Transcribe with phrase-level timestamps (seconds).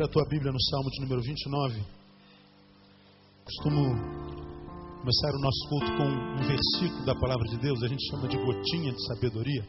[0.00, 1.84] Abre a tua Bíblia no Salmo de número 29.
[3.44, 3.84] Costumo
[4.96, 8.38] começar o nosso culto com um versículo da palavra de Deus, a gente chama de
[8.38, 9.62] gotinha de sabedoria.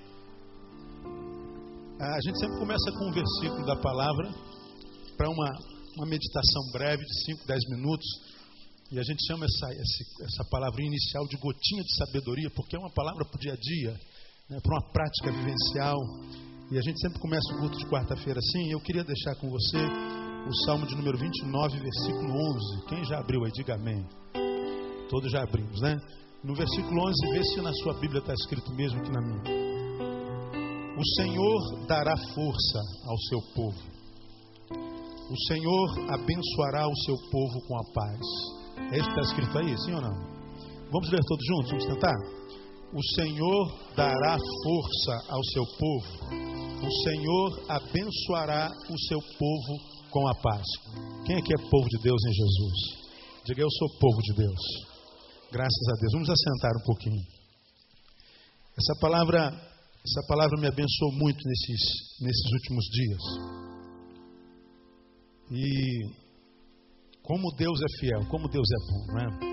[1.99, 4.31] A gente sempre começa com um versículo da palavra
[5.17, 5.51] para uma,
[5.97, 8.07] uma meditação breve de 5, 10 minutos.
[8.89, 12.93] E a gente chama essa, essa, essa inicial de gotinha de sabedoria, porque é uma
[12.93, 13.99] palavra para o dia a dia,
[14.49, 15.97] né, para uma prática vivencial.
[16.71, 18.71] E a gente sempre começa o culto de quarta-feira assim.
[18.71, 22.85] Eu queria deixar com você o Salmo de número 29, versículo 11.
[22.87, 24.05] Quem já abriu aí, diga amém.
[25.09, 25.97] Todos já abrimos, né?
[26.43, 29.61] No versículo 11, vê se na sua Bíblia está escrito mesmo que na minha.
[30.97, 33.79] O Senhor dará força ao seu povo.
[35.29, 38.19] O Senhor abençoará o seu povo com a paz.
[38.91, 40.15] É isso que está escrito aí, sim ou não?
[40.91, 41.71] Vamos ler todos juntos?
[41.71, 42.41] Vamos tentar?
[42.93, 46.07] O Senhor dará força ao seu povo.
[46.85, 50.67] O Senhor abençoará o seu povo com a paz.
[51.25, 53.01] Quem que é povo de Deus em Jesus?
[53.45, 54.61] Diga, eu sou povo de Deus.
[55.51, 56.13] Graças a Deus.
[56.13, 57.23] Vamos assentar um pouquinho.
[58.77, 59.39] Essa palavra,
[60.05, 61.81] essa palavra me abençoou muito nesses,
[62.21, 63.21] nesses últimos dias.
[65.51, 66.21] E
[67.23, 69.51] como Deus é fiel, como Deus é bom, não é?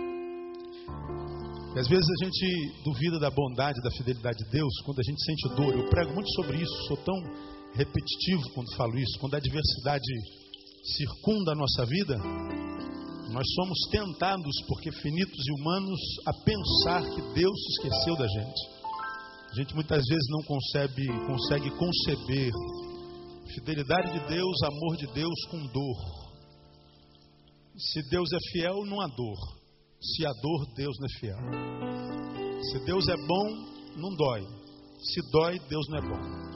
[1.74, 5.22] E às vezes a gente duvida da bondade, da fidelidade de Deus quando a gente
[5.24, 5.74] sente dor.
[5.74, 7.14] Eu prego muito sobre isso, sou tão
[7.74, 9.18] repetitivo quando falo isso.
[9.20, 10.12] Quando a adversidade
[10.82, 12.16] circunda a nossa vida,
[13.30, 18.78] nós somos tentados, porque finitos e humanos, a pensar que Deus se esqueceu da gente.
[19.50, 22.52] A gente muitas vezes não consegue, consegue conceber
[23.54, 26.28] fidelidade de Deus, amor de Deus com dor.
[27.76, 29.38] Se Deus é fiel, não há dor.
[30.00, 31.38] Se há dor, Deus não é fiel.
[32.62, 33.46] Se Deus é bom,
[33.96, 34.46] não dói.
[35.00, 36.47] Se dói, Deus não é bom.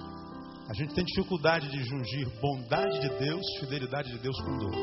[0.69, 4.75] A gente tem dificuldade de jungir bondade de Deus, fidelidade de Deus com dor.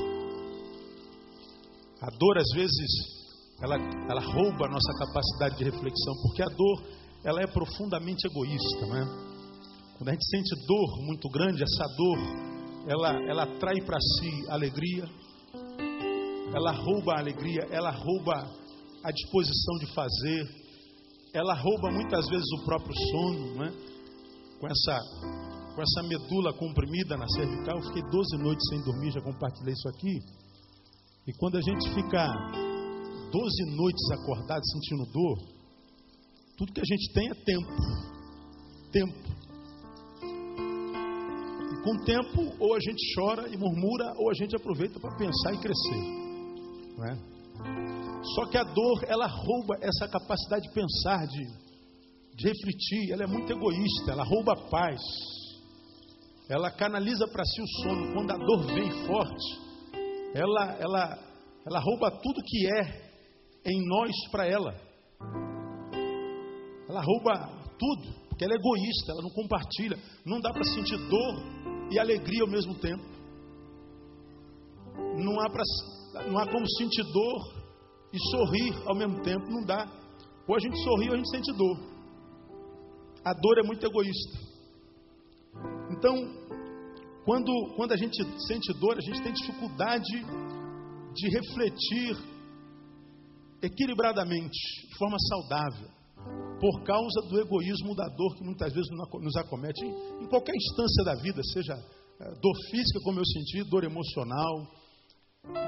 [2.01, 3.19] A dor, às vezes,
[3.61, 6.83] ela, ela rouba a nossa capacidade de reflexão, porque a dor,
[7.23, 9.29] ela é profundamente egoísta, né?
[9.97, 12.17] Quando a gente sente dor muito grande, essa dor,
[12.87, 15.03] ela, ela atrai para si alegria,
[16.53, 18.33] ela rouba a alegria, ela rouba
[19.03, 20.47] a disposição de fazer,
[21.33, 23.71] ela rouba muitas vezes o próprio sono, não é?
[24.59, 25.01] Com essa,
[25.79, 29.87] com essa medula comprimida na cervical, eu fiquei 12 noites sem dormir, já compartilhei isso
[29.87, 30.19] aqui.
[31.25, 32.27] E quando a gente fica
[33.31, 35.37] 12 noites acordado sentindo dor,
[36.57, 37.71] tudo que a gente tem é tempo.
[38.91, 39.29] Tempo.
[41.71, 45.15] E com o tempo, ou a gente chora e murmura, ou a gente aproveita para
[45.15, 46.03] pensar e crescer.
[46.97, 47.15] Não é?
[48.35, 53.13] Só que a dor, ela rouba essa capacidade de pensar, de, de refletir.
[53.13, 54.99] Ela é muito egoísta, ela rouba a paz.
[56.49, 58.11] Ela canaliza para si o sono.
[58.11, 59.59] Quando a dor vem forte,
[60.33, 61.19] ela, ela,
[61.63, 63.09] ela rouba tudo que é
[63.65, 64.73] em nós para ela.
[66.89, 69.97] Ela rouba tudo, porque ela é egoísta, ela não compartilha.
[70.25, 71.35] Não dá para sentir dor
[71.91, 73.03] e alegria ao mesmo tempo.
[75.17, 75.63] Não há, pra,
[76.31, 77.53] não há como sentir dor
[78.11, 79.45] e sorrir ao mesmo tempo.
[79.51, 79.87] Não dá.
[80.47, 81.77] Ou a gente sorri ou a gente sente dor.
[83.23, 84.48] A dor é muito egoísta.
[85.89, 86.15] Então,
[87.25, 88.17] quando, quando a gente
[88.47, 90.25] sente dor, a gente tem dificuldade
[91.13, 92.17] de refletir
[93.61, 95.89] equilibradamente, de forma saudável,
[96.59, 98.89] por causa do egoísmo da dor que muitas vezes
[99.21, 103.63] nos acomete em, em qualquer instância da vida, seja é, dor física, como eu senti,
[103.69, 104.67] dor emocional,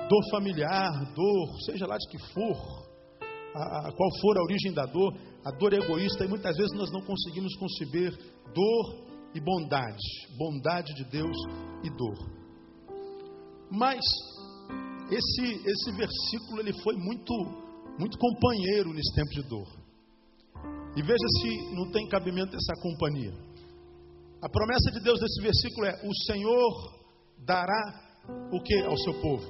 [0.10, 2.86] dor familiar, dor, seja lá de que for,
[3.56, 5.14] a, a, qual for a origem da dor,
[5.46, 8.12] a dor é egoísta e muitas vezes nós não conseguimos conceber
[8.54, 11.38] dor e bondade, bondade de Deus
[11.84, 12.18] e dor.
[13.70, 14.02] Mas
[15.10, 17.34] esse esse versículo ele foi muito
[17.98, 19.68] muito companheiro nesse tempo de dor.
[20.96, 23.34] E veja se não tem cabimento essa companhia.
[24.42, 27.02] A promessa de Deus nesse versículo é: o Senhor
[27.46, 27.82] dará
[28.52, 29.46] o que ao seu povo?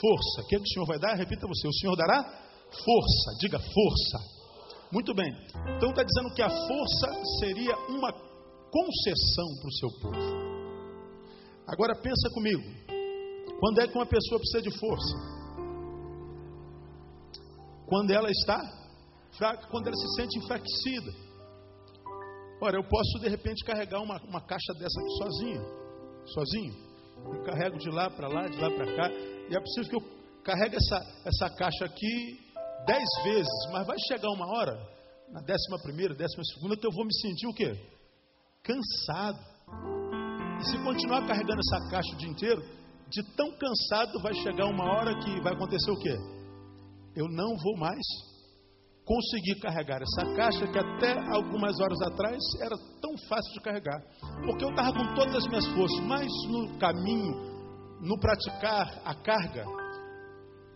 [0.00, 0.40] Força.
[0.42, 1.14] O que, é que o Senhor vai dar?
[1.14, 3.38] Repita você: o Senhor dará força.
[3.40, 4.34] Diga força.
[4.92, 5.30] Muito bem.
[5.76, 8.12] Então está dizendo que a força seria uma
[8.74, 10.44] concessão para o seu povo.
[11.68, 12.62] Agora pensa comigo.
[13.60, 15.16] Quando é que uma pessoa precisa de força?
[17.86, 18.58] Quando ela está
[19.38, 21.12] fraca, quando ela se sente enfraquecida.
[22.60, 25.62] Ora, eu posso de repente carregar uma, uma caixa dessa aqui sozinho,
[26.26, 26.74] sozinho.
[27.32, 29.10] Eu carrego de lá para lá, de lá para cá.
[29.48, 30.96] E é possível que eu carregue essa,
[31.26, 32.40] essa caixa aqui
[32.86, 34.76] dez vezes, mas vai chegar uma hora
[35.30, 37.93] na décima primeira, décima segunda, que eu vou me sentir o quê?
[38.64, 39.38] Cansado.
[40.58, 42.62] E se continuar carregando essa caixa o dia inteiro,
[43.10, 46.16] de tão cansado vai chegar uma hora que vai acontecer o quê?
[47.14, 48.02] Eu não vou mais
[49.04, 54.02] conseguir carregar essa caixa que até algumas horas atrás era tão fácil de carregar.
[54.46, 57.34] Porque eu estava com todas as minhas forças, mas no caminho,
[58.00, 59.64] no praticar a carga,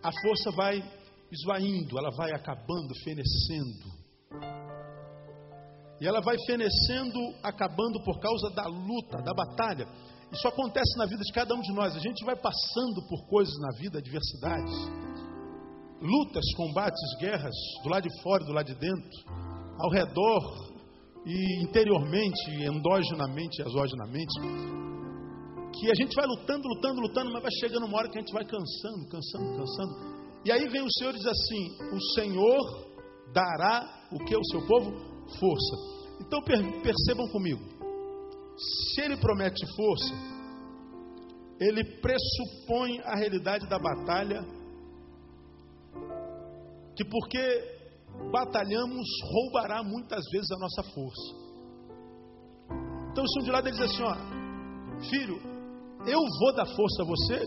[0.03, 0.83] a força vai
[1.31, 4.58] esvaindo, ela vai acabando, fenecendo.
[6.01, 9.87] E ela vai fenecendo, acabando por causa da luta, da batalha.
[10.31, 11.95] Isso acontece na vida de cada um de nós.
[11.95, 14.73] A gente vai passando por coisas na vida, adversidades,
[16.01, 19.09] lutas, combates, guerras, do lado de fora do lado de dentro,
[19.79, 20.69] ao redor
[21.25, 24.39] e interiormente, endogenamente, exogenamente,
[25.73, 28.33] que a gente vai lutando, lutando, lutando, mas vai chegando uma hora que a gente
[28.33, 30.19] vai cansando, cansando, cansando.
[30.45, 32.89] E aí vem o Senhor e diz assim: O Senhor
[33.33, 35.08] dará o que o seu povo?
[35.37, 35.75] Força.
[36.21, 37.61] Então percebam comigo.
[38.57, 40.13] Se ele promete força,
[41.59, 44.41] ele pressupõe a realidade da batalha,
[46.95, 47.79] que porque
[48.31, 51.49] batalhamos, roubará muitas vezes a nossa força.
[53.11, 54.15] Então, se um de lado ele diz assim: ó,
[55.09, 55.37] filho,
[56.05, 57.45] eu vou dar força a você,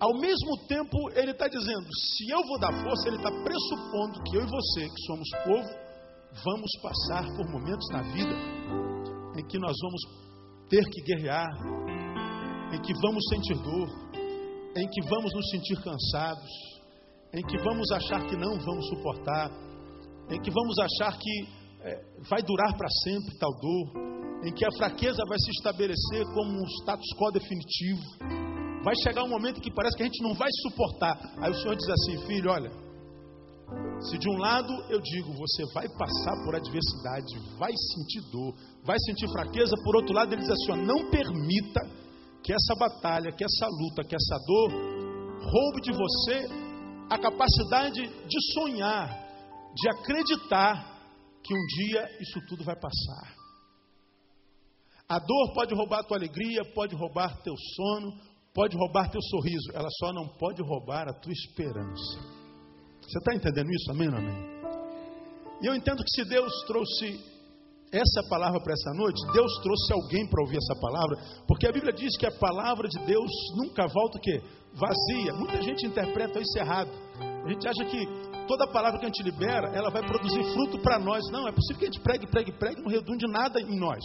[0.00, 4.36] ao mesmo tempo ele está dizendo: se eu vou dar força, ele está pressupondo que
[4.36, 5.83] eu e você, que somos povo,
[6.42, 8.34] vamos passar por momentos na vida
[9.36, 10.00] em que nós vamos
[10.68, 11.48] ter que guerrear,
[12.72, 13.88] em que vamos sentir dor,
[14.76, 16.50] em que vamos nos sentir cansados,
[17.32, 19.50] em que vamos achar que não vamos suportar,
[20.30, 21.48] em que vamos achar que
[21.82, 24.14] é, vai durar para sempre tal dor,
[24.44, 28.02] em que a fraqueza vai se estabelecer como um status quo definitivo.
[28.82, 31.18] Vai chegar um momento que parece que a gente não vai suportar.
[31.38, 32.70] Aí o Senhor diz assim: Filho, olha,
[34.04, 38.54] se de um lado eu digo, você vai passar por adversidade, vai sentir dor,
[38.84, 41.80] vai sentir fraqueza, por outro lado ele diz assim: ó, não permita
[42.42, 44.70] que essa batalha, que essa luta, que essa dor
[45.40, 46.46] roube de você
[47.08, 49.08] a capacidade de sonhar,
[49.74, 50.94] de acreditar
[51.42, 53.34] que um dia isso tudo vai passar.
[55.08, 58.12] A dor pode roubar a tua alegria, pode roubar teu sono,
[58.54, 62.43] pode roubar teu sorriso, ela só não pode roubar a tua esperança.
[63.06, 63.90] Você está entendendo isso?
[63.90, 64.54] Amém ou amém?
[65.62, 67.20] E eu entendo que se Deus trouxe
[67.92, 71.16] essa palavra para essa noite, Deus trouxe alguém para ouvir essa palavra,
[71.46, 74.42] porque a Bíblia diz que a palavra de Deus nunca volta o quê?
[74.74, 75.32] Vazia.
[75.34, 76.90] Muita gente interpreta isso errado.
[77.44, 78.04] A gente acha que
[78.48, 81.22] toda palavra que a gente libera, ela vai produzir fruto para nós.
[81.30, 84.02] Não, é possível que a gente pregue, pregue, pregue, não redunde nada em nós.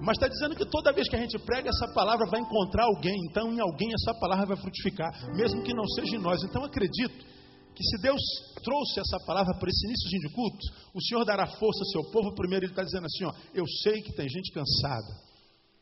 [0.00, 3.14] Mas está dizendo que toda vez que a gente prega, essa palavra vai encontrar alguém.
[3.30, 6.42] Então, em alguém, essa palavra vai frutificar, mesmo que não seja em nós.
[6.42, 7.24] Então, acredito
[7.74, 8.20] que se Deus
[8.62, 12.34] trouxe essa palavra para esse início de culto, o Senhor dará força ao seu povo.
[12.34, 15.12] Primeiro, Ele está dizendo assim: ó, eu sei que tem gente cansada,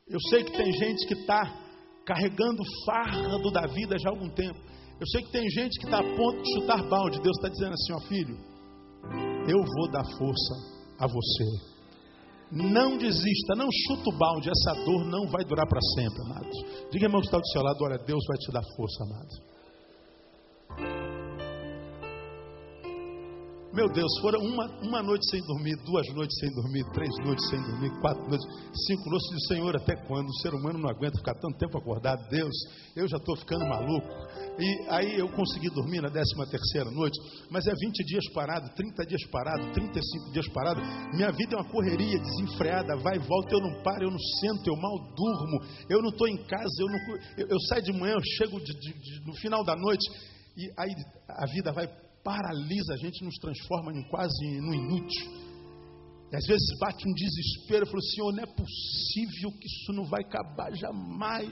[0.08, 1.42] eu sei que tem gente que está
[2.04, 4.58] carregando fardo da vida já há algum tempo,
[5.00, 7.20] eu sei que tem gente que está a ponto de chutar balde.
[7.20, 8.36] Deus está dizendo assim: ó, filho,
[9.48, 10.54] eu vou dar força
[10.98, 11.70] a você.
[12.52, 16.90] Não desista, não chuta o balde, essa dor não vai durar para sempre, amados.
[16.90, 19.50] Diga, irmão, que está do seu lado, olha, Deus vai te dar força, amados.
[23.72, 27.62] Meu Deus, foram uma, uma noite sem dormir, duas noites sem dormir, três noites sem
[27.62, 28.44] dormir, quatro noites,
[28.84, 29.30] cinco noites.
[29.30, 30.26] do Senhor, até quando?
[30.26, 32.28] O ser humano não aguenta ficar tanto tempo acordado.
[32.28, 32.50] Deus,
[32.96, 34.08] eu já estou ficando maluco.
[34.58, 37.16] E aí eu consegui dormir na décima terceira noite,
[37.48, 40.80] mas é 20 dias parado, 30 dias parado, 35 dias parado.
[41.14, 44.66] Minha vida é uma correria desenfreada, vai e volta, eu não paro, eu não sento,
[44.66, 46.98] eu mal durmo, eu não estou em casa, eu, não,
[47.38, 50.10] eu, eu, saio de manhã, eu chego de, de, de, no final da noite,
[50.56, 50.90] e aí
[51.28, 51.86] a vida vai
[52.22, 55.50] paralisa a gente, nos transforma em quase no inútil.
[56.32, 60.22] E às vezes bate um desespero, fala, Senhor, não é possível que isso não vai
[60.22, 61.50] acabar jamais.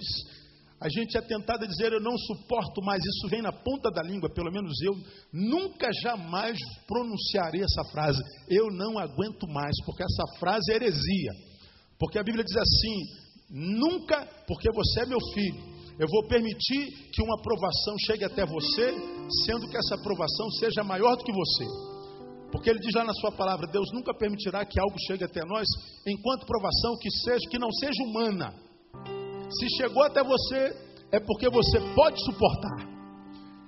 [0.80, 4.00] A gente é tentado a dizer, eu não suporto mais, isso vem na ponta da
[4.00, 4.94] língua, pelo menos eu
[5.32, 6.56] nunca jamais
[6.86, 11.32] pronunciarei essa frase, eu não aguento mais, porque essa frase é heresia.
[11.98, 12.94] Porque a Bíblia diz assim:
[13.50, 15.67] nunca, porque você é meu filho,
[15.98, 18.94] eu vou permitir que uma aprovação chegue até você,
[19.44, 21.64] sendo que essa aprovação seja maior do que você.
[22.52, 25.66] Porque ele diz lá na sua palavra, Deus nunca permitirá que algo chegue até nós
[26.06, 28.54] enquanto provação que seja que não seja humana.
[29.50, 30.72] Se chegou até você,
[31.10, 32.88] é porque você pode suportar.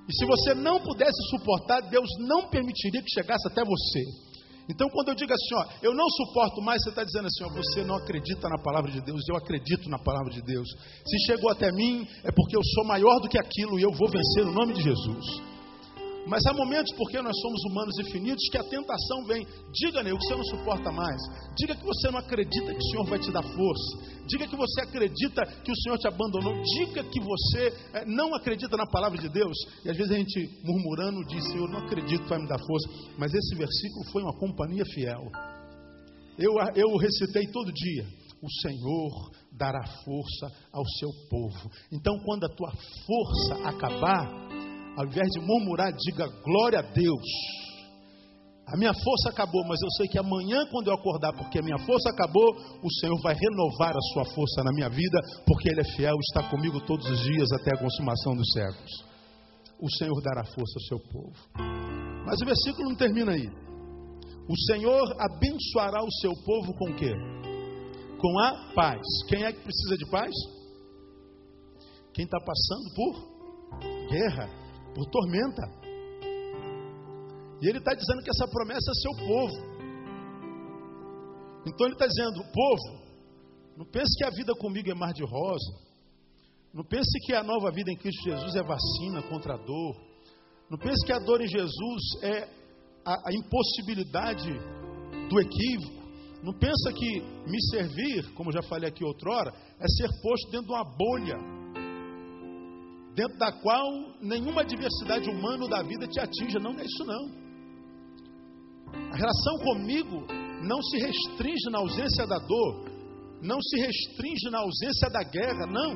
[0.08, 4.29] E se você não pudesse suportar, Deus não permitiria que chegasse até você.
[4.70, 7.48] Então, quando eu digo assim, ó, eu não suporto mais, você está dizendo assim, ó,
[7.48, 10.68] você não acredita na palavra de Deus, eu acredito na palavra de Deus.
[11.04, 14.08] Se chegou até mim, é porque eu sou maior do que aquilo e eu vou
[14.08, 15.49] vencer no nome de Jesus.
[16.26, 19.46] Mas há momentos, porque nós somos humanos e finitos, que a tentação vem.
[19.72, 21.20] Diga, o que você não suporta mais.
[21.56, 24.20] Diga que você não acredita que o Senhor vai te dar força.
[24.26, 26.54] Diga que você acredita que o Senhor te abandonou.
[26.62, 29.56] Diga que você é, não acredita na palavra de Deus.
[29.84, 32.88] E às vezes a gente, murmurando, diz: Senhor, não acredito que vai me dar força.
[33.18, 35.22] Mas esse versículo foi uma companhia fiel.
[36.38, 38.06] Eu, eu recitei todo dia.
[38.42, 41.70] O Senhor dará força ao seu povo.
[41.92, 42.72] Então, quando a tua
[43.06, 44.59] força acabar,
[44.96, 47.26] ao invés de murmurar, diga glória a Deus.
[48.66, 51.78] A minha força acabou, mas eu sei que amanhã, quando eu acordar, porque a minha
[51.78, 55.96] força acabou, o Senhor vai renovar a sua força na minha vida, porque Ele é
[55.96, 59.04] fiel, está comigo todos os dias até a consumação dos séculos.
[59.80, 61.34] O Senhor dará força ao seu povo.
[62.24, 63.48] Mas o versículo não termina aí.
[64.48, 67.12] O Senhor abençoará o seu povo com o quê?
[68.20, 69.00] Com a paz.
[69.28, 70.30] Quem é que precisa de paz?
[72.12, 74.59] Quem está passando por guerra,
[75.00, 75.62] por tormenta.
[77.62, 79.70] E ele está dizendo que essa promessa é seu povo.
[81.66, 83.00] Então ele está dizendo, povo,
[83.76, 85.90] não pense que a vida comigo é mar de rosa.
[86.72, 89.96] Não pense que a nova vida em Cristo Jesus é vacina contra a dor.
[90.70, 92.48] Não pense que a dor em Jesus é
[93.04, 94.52] a, a impossibilidade
[95.28, 96.00] do equívoco.
[96.42, 100.72] Não pensa que me servir, como já falei aqui outrora, é ser posto dentro de
[100.72, 101.59] uma bolha,
[103.14, 103.90] dentro da qual
[104.20, 106.58] nenhuma adversidade humana da vida te atinja.
[106.58, 107.40] Não, é isso não.
[109.12, 110.26] A relação comigo
[110.62, 112.84] não se restringe na ausência da dor,
[113.42, 115.92] não se restringe na ausência da guerra, não.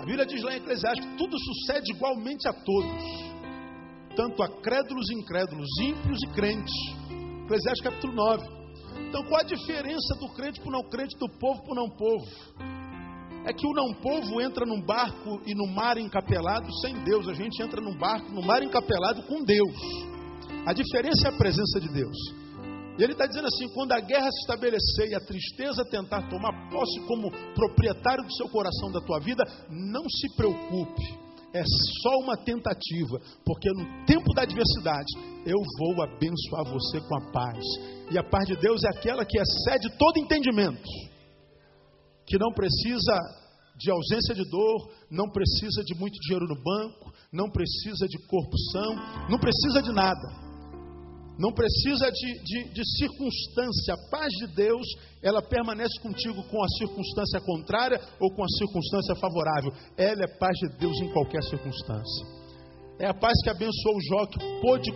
[0.00, 3.30] A Bíblia diz lá em Eclesiastes: tudo sucede igualmente a todos
[4.16, 6.74] tanto a crédulos e incrédulos, ímpios e crentes.
[7.44, 8.60] Eclesiastes capítulo 9.
[9.08, 11.88] Então, qual a diferença do crente para o não crente, do povo para o não
[11.88, 12.26] povo?
[13.46, 17.28] É que o não povo entra num barco e no mar encapelado sem Deus.
[17.28, 19.74] A gente entra num barco, no mar encapelado com Deus.
[20.66, 22.16] A diferença é a presença de Deus.
[22.98, 26.68] E ele está dizendo assim: quando a guerra se estabelecer e a tristeza tentar tomar
[26.70, 31.62] posse como proprietário do seu coração, da tua vida, não se preocupe é
[32.02, 35.12] só uma tentativa, porque no tempo da adversidade
[35.44, 37.64] eu vou abençoar você com a paz.
[38.10, 40.82] E a paz de Deus é aquela que excede todo entendimento,
[42.30, 43.18] que não precisa
[43.76, 48.94] de ausência de dor, não precisa de muito dinheiro no banco, não precisa de corrupção,
[49.28, 50.50] não precisa de nada
[51.40, 53.94] não precisa de, de, de, circunstância.
[53.94, 54.86] A paz de Deus,
[55.22, 59.72] ela permanece contigo com a circunstância contrária ou com a circunstância favorável.
[59.96, 62.26] Ela é paz de Deus em qualquer circunstância.
[62.98, 64.92] É a paz que abençoou Jó, que pôde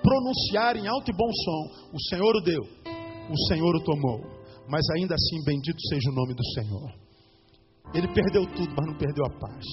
[0.00, 2.62] pronunciar em alto e bom som: O Senhor o deu,
[3.28, 4.39] o Senhor o tomou.
[4.70, 6.94] Mas ainda assim, bendito seja o nome do Senhor.
[7.92, 9.66] Ele perdeu tudo, mas não perdeu a paz.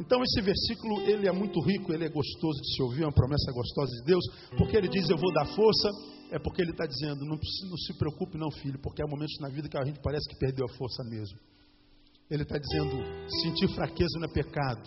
[0.00, 3.12] Então esse versículo, ele é muito rico, ele é gostoso de se ouvir, é uma
[3.12, 4.24] promessa gostosa de Deus,
[4.56, 5.88] porque ele diz, eu vou dar força,
[6.32, 9.48] é porque ele está dizendo, não, não, se preocupe não filho, porque há momentos na
[9.48, 11.38] vida que a gente parece que perdeu a força mesmo.
[12.28, 12.96] Ele está dizendo,
[13.42, 14.82] sentir fraqueza não é pecado.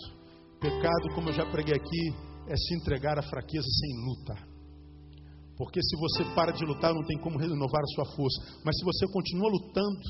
[0.59, 2.13] Pecado, como eu já preguei aqui,
[2.47, 4.56] é se entregar à fraqueza sem luta.
[5.57, 8.61] Porque se você para de lutar, não tem como renovar a sua força.
[8.63, 10.01] Mas se você continua lutando,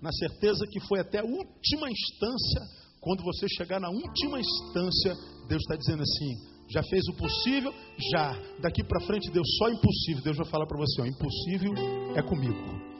[0.00, 2.60] na certeza que foi até a última instância,
[3.00, 5.14] quando você chegar na última instância,
[5.48, 7.74] Deus está dizendo assim: já fez o possível?
[8.12, 8.32] Já.
[8.60, 10.22] Daqui para frente, Deus só impossível.
[10.22, 11.72] Deus vai falar para você: ó, impossível
[12.16, 12.92] é comigo.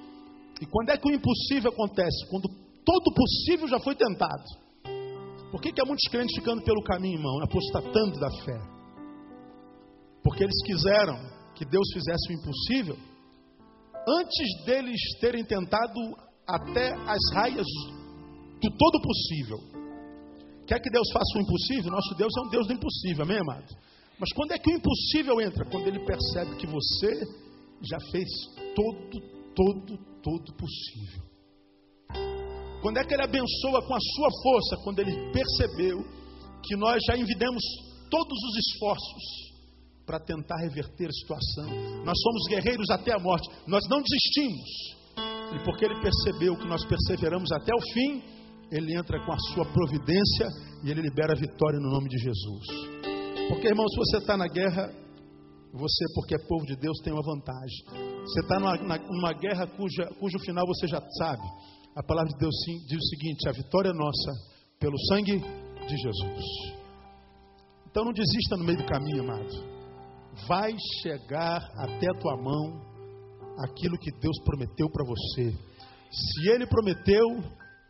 [0.61, 2.27] E quando é que o impossível acontece?
[2.29, 2.49] Quando
[2.85, 4.45] todo possível já foi tentado.
[5.53, 8.59] Por que, que há muitos crentes ficando pelo caminho, irmão, apostatando da fé?
[10.23, 11.32] Porque eles quiseram
[11.63, 12.99] que Deus fizesse o impossível
[14.09, 16.01] antes deles terem tentado
[16.45, 17.67] até as raias
[18.61, 19.59] do todo possível.
[20.67, 21.93] Quer que Deus faça o impossível?
[21.93, 23.77] Nosso Deus é um Deus do impossível, amém, amado?
[24.19, 25.65] Mas quando é que o impossível entra?
[25.67, 27.13] Quando ele percebe que você
[27.81, 28.29] já fez
[28.75, 29.21] todo,
[29.55, 31.23] todo, todo possível.
[32.81, 34.77] Quando é que ele abençoa com a sua força?
[34.83, 36.03] Quando ele percebeu
[36.65, 37.63] que nós já envidemos
[38.11, 39.52] todos os esforços
[40.07, 41.67] para tentar reverter a situação.
[42.05, 43.49] Nós somos guerreiros até a morte.
[43.67, 45.03] Nós não desistimos.
[45.55, 48.23] E porque ele percebeu que nós perseveramos até o fim,
[48.71, 50.49] ele entra com a sua providência
[50.83, 52.67] e ele libera a vitória no nome de Jesus.
[53.49, 54.91] Porque, irmão, se você está na guerra,
[55.73, 57.85] você, porque é povo de Deus, tem uma vantagem.
[58.25, 61.43] Você está numa, numa, guerra cuja, cujo final você já sabe.
[61.95, 64.33] A palavra de Deus sim, diz o seguinte: a vitória é nossa
[64.79, 66.45] pelo sangue de Jesus.
[67.91, 69.82] Então não desista no meio do caminho, amado.
[70.47, 72.81] Vai chegar até a tua mão
[73.59, 75.53] aquilo que Deus prometeu para você.
[76.11, 77.27] Se Ele prometeu,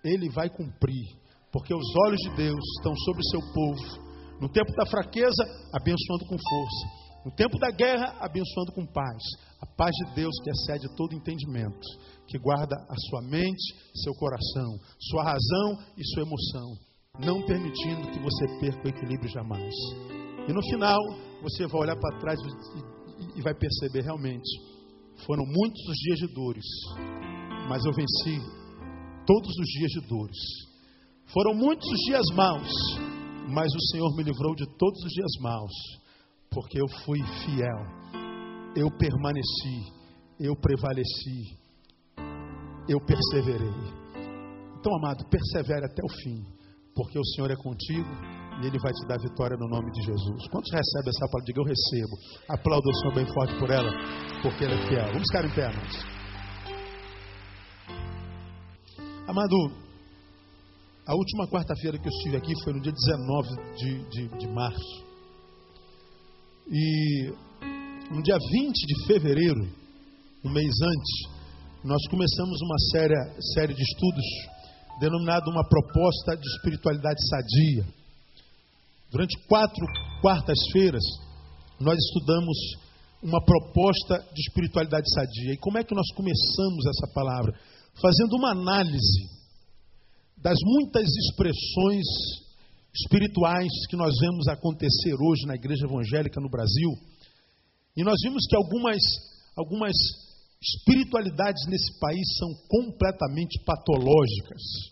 [0.04, 1.06] ele vai cumprir,
[1.52, 6.26] porque os olhos de Deus estão sobre o seu povo, No tempo da fraqueza, abençoando
[6.26, 7.02] com força.
[7.24, 9.22] No tempo da guerra, abençoando com paz.
[9.60, 11.78] A paz de Deus que excede todo entendimento,
[12.26, 13.62] que guarda a sua mente,
[14.02, 16.74] seu coração, sua razão e sua emoção,
[17.20, 19.72] não permitindo que você perca o equilíbrio jamais.
[20.48, 20.98] E no final,
[21.42, 22.38] você vai olhar para trás
[23.36, 24.48] e, vai perceber realmente,
[25.26, 26.64] foram muitos os dias de dores,
[27.68, 28.40] mas eu venci
[29.26, 30.38] todos os dias de dores.
[31.32, 32.70] Foram muitos os dias maus,
[33.48, 35.72] mas o Senhor me livrou de todos os dias maus,
[36.50, 37.86] porque eu fui fiel,
[38.76, 39.92] eu permaneci,
[40.38, 41.58] eu prevaleci,
[42.88, 44.02] eu perseverei.
[44.78, 46.44] Então, amado, persevere até o fim,
[46.94, 50.48] porque o Senhor é contigo e Ele vai te dar vitória no nome de Jesus.
[50.48, 51.44] Quantos recebem essa palavra?
[51.44, 52.14] Diga, eu recebo.
[52.48, 53.90] Aplauda o Senhor bem forte por ela,
[54.40, 55.06] porque Ele é fiel.
[55.12, 55.66] Vamos ficar em pé.
[59.26, 59.56] Amado,
[61.06, 65.04] a última quarta-feira que eu estive aqui foi no dia 19 de, de, de março.
[66.70, 67.32] E
[68.10, 69.68] no dia 20 de fevereiro,
[70.44, 71.42] um mês antes,
[71.84, 74.24] nós começamos uma série, série de estudos
[75.00, 78.01] denominada Uma Proposta de Espiritualidade Sadia.
[79.12, 79.84] Durante quatro
[80.22, 81.02] quartas-feiras,
[81.78, 82.56] nós estudamos
[83.22, 85.52] uma proposta de espiritualidade sadia.
[85.52, 87.52] E como é que nós começamos essa palavra?
[88.00, 89.28] Fazendo uma análise
[90.38, 92.06] das muitas expressões
[92.94, 96.90] espirituais que nós vemos acontecer hoje na igreja evangélica no Brasil.
[97.94, 99.02] E nós vimos que algumas,
[99.54, 99.92] algumas
[100.60, 104.91] espiritualidades nesse país são completamente patológicas.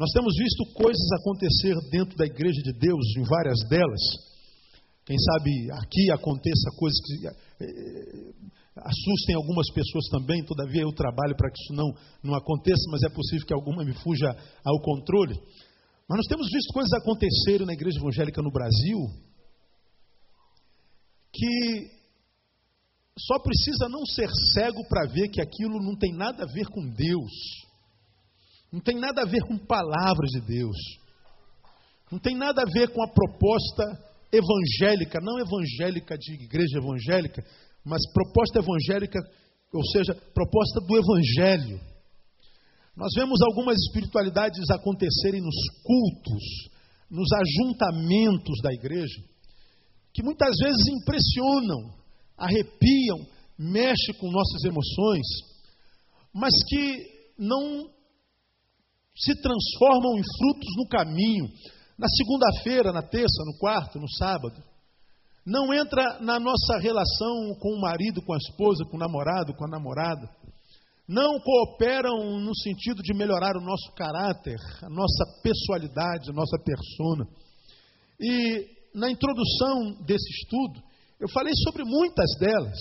[0.00, 4.00] Nós temos visto coisas acontecer dentro da igreja de Deus, em várias delas.
[5.04, 8.32] Quem sabe aqui aconteça coisas que eh,
[8.76, 11.92] assustem algumas pessoas também, todavia eu trabalho para que isso não,
[12.24, 14.34] não aconteça, mas é possível que alguma me fuja
[14.64, 15.38] ao controle.
[16.08, 18.98] Mas nós temos visto coisas acontecerem na igreja evangélica no Brasil
[21.30, 21.90] que
[23.18, 26.88] só precisa não ser cego para ver que aquilo não tem nada a ver com
[26.88, 27.68] Deus,
[28.72, 30.76] não tem nada a ver com palavras de Deus,
[32.10, 33.84] não tem nada a ver com a proposta
[34.32, 37.44] evangélica, não evangélica de igreja evangélica,
[37.84, 39.18] mas proposta evangélica,
[39.72, 41.80] ou seja, proposta do Evangelho.
[42.96, 46.42] Nós vemos algumas espiritualidades acontecerem nos cultos,
[47.10, 49.22] nos ajuntamentos da igreja,
[50.12, 51.94] que muitas vezes impressionam,
[52.36, 53.26] arrepiam,
[53.58, 55.26] mexem com nossas emoções,
[56.34, 57.90] mas que não
[59.20, 61.46] se transformam em frutos no caminho,
[61.98, 64.70] na segunda-feira, na terça, no quarto, no sábado
[65.44, 69.64] não entra na nossa relação com o marido, com a esposa, com o namorado, com
[69.64, 70.28] a namorada.
[71.08, 77.26] Não cooperam no sentido de melhorar o nosso caráter, a nossa pessoalidade, a nossa persona.
[78.20, 80.80] E na introdução desse estudo,
[81.18, 82.78] eu falei sobre muitas delas.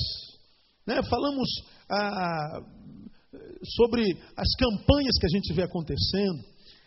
[0.86, 1.02] Né?
[1.10, 1.48] Falamos
[1.90, 2.62] ah,
[3.64, 4.04] sobre
[4.36, 6.44] as campanhas que a gente vê acontecendo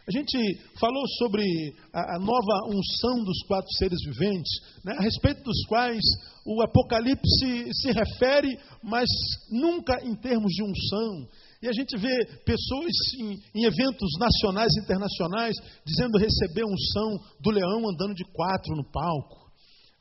[0.06, 0.36] a gente
[0.80, 1.44] falou sobre
[1.92, 4.50] a, nova unção dos quatro seres viventes,
[4.84, 6.02] né, a respeito dos quais
[6.44, 9.06] o Apocalipse se refere, mas
[9.48, 11.28] nunca em termos de unção.
[11.62, 15.54] E a gente vê pessoas em, em eventos nacionais e internacionais
[15.86, 19.40] dizendo receber unção do leão andando de quatro no palco.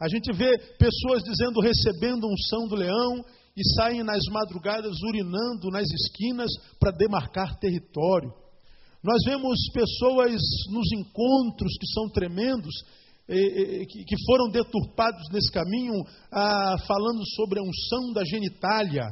[0.01, 3.23] A gente vê pessoas dizendo recebendo unção do leão
[3.55, 8.33] e saem nas madrugadas urinando nas esquinas para demarcar território.
[9.03, 12.73] Nós vemos pessoas nos encontros que são tremendos,
[13.27, 15.93] que foram deturpados nesse caminho,
[16.31, 19.03] ah, falando sobre a unção da genitália,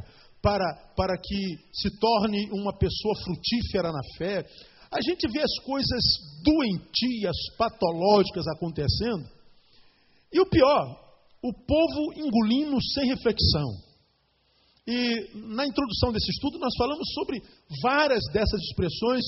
[0.41, 4.45] para, para que se torne uma pessoa frutífera na fé.
[4.91, 6.01] A gente vê as coisas
[6.43, 9.27] doentias, patológicas acontecendo.
[10.31, 10.99] E o pior,
[11.43, 13.88] o povo engolindo sem reflexão.
[14.87, 17.41] E na introdução desse estudo nós falamos sobre
[17.81, 19.23] várias dessas expressões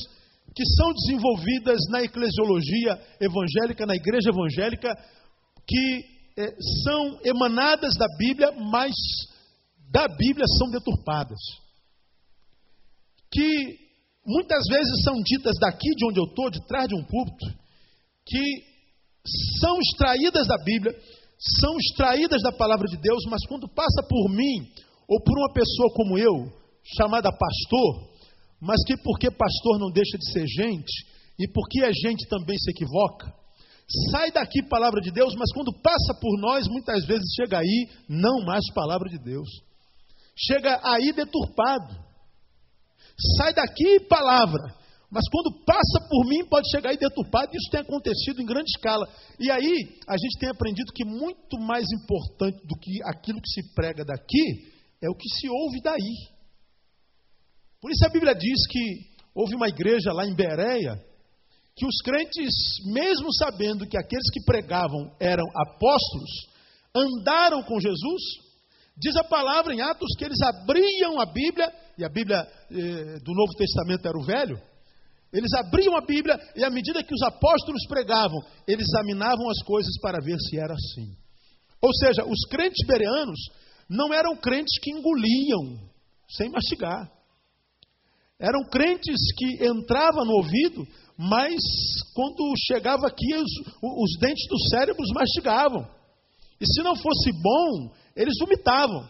[0.56, 4.94] que são desenvolvidas na eclesiologia evangélica, na igreja evangélica,
[5.68, 6.04] que
[6.38, 8.94] é, são emanadas da Bíblia, mas
[9.92, 11.40] da Bíblia são deturpadas.
[13.32, 13.78] Que
[14.26, 17.46] muitas vezes são ditas daqui de onde eu estou, de trás de um púlpito,
[18.26, 18.72] que
[19.60, 20.94] são extraídas da Bíblia,
[21.60, 24.72] são extraídas da palavra de Deus, mas quando passa por mim
[25.08, 26.52] ou por uma pessoa como eu,
[26.98, 28.10] chamada pastor,
[28.62, 31.06] mas que porque pastor não deixa de ser gente,
[31.40, 33.34] e porque a gente também se equivoca,
[34.12, 38.46] sai daqui palavra de Deus, mas quando passa por nós, muitas vezes chega aí não
[38.46, 39.50] mais palavra de Deus.
[40.36, 41.94] Chega aí deturpado.
[43.38, 44.74] Sai daqui palavra,
[45.12, 47.44] Mas quando passa por mim, pode chegar e deturpar.
[47.54, 49.06] Isso tem acontecido em grande escala.
[49.38, 53.74] E aí, a gente tem aprendido que muito mais importante do que aquilo que se
[53.76, 54.71] prega daqui
[55.02, 56.16] é o que se ouve daí.
[57.82, 61.04] Por isso a Bíblia diz que houve uma igreja lá em Bereia
[61.76, 62.54] que os crentes,
[62.94, 66.30] mesmo sabendo que aqueles que pregavam eram apóstolos,
[66.94, 68.22] andaram com Jesus.
[68.98, 73.34] Diz a palavra em Atos que eles abriam a Bíblia, e a Bíblia eh, do
[73.34, 74.62] Novo Testamento era o Velho.
[75.34, 78.38] Eles abriam a Bíblia e, à medida que os apóstolos pregavam,
[78.68, 81.16] eles examinavam as coisas para ver se era assim.
[81.82, 83.40] Ou seja, os crentes bereanos
[83.92, 85.78] não eram crentes que engoliam
[86.30, 87.12] sem mastigar.
[88.40, 91.60] Eram crentes que entravam no ouvido, mas
[92.16, 93.52] quando chegava aqui, os,
[93.84, 95.86] os dentes dos cérebros mastigavam.
[96.60, 99.10] E se não fosse bom, eles vomitavam.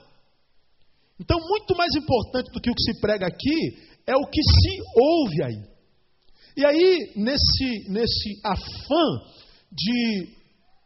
[1.19, 4.79] Então, muito mais importante do que o que se prega aqui é o que se
[4.95, 5.71] ouve aí.
[6.57, 9.29] E aí, nesse, nesse afã
[9.71, 10.40] de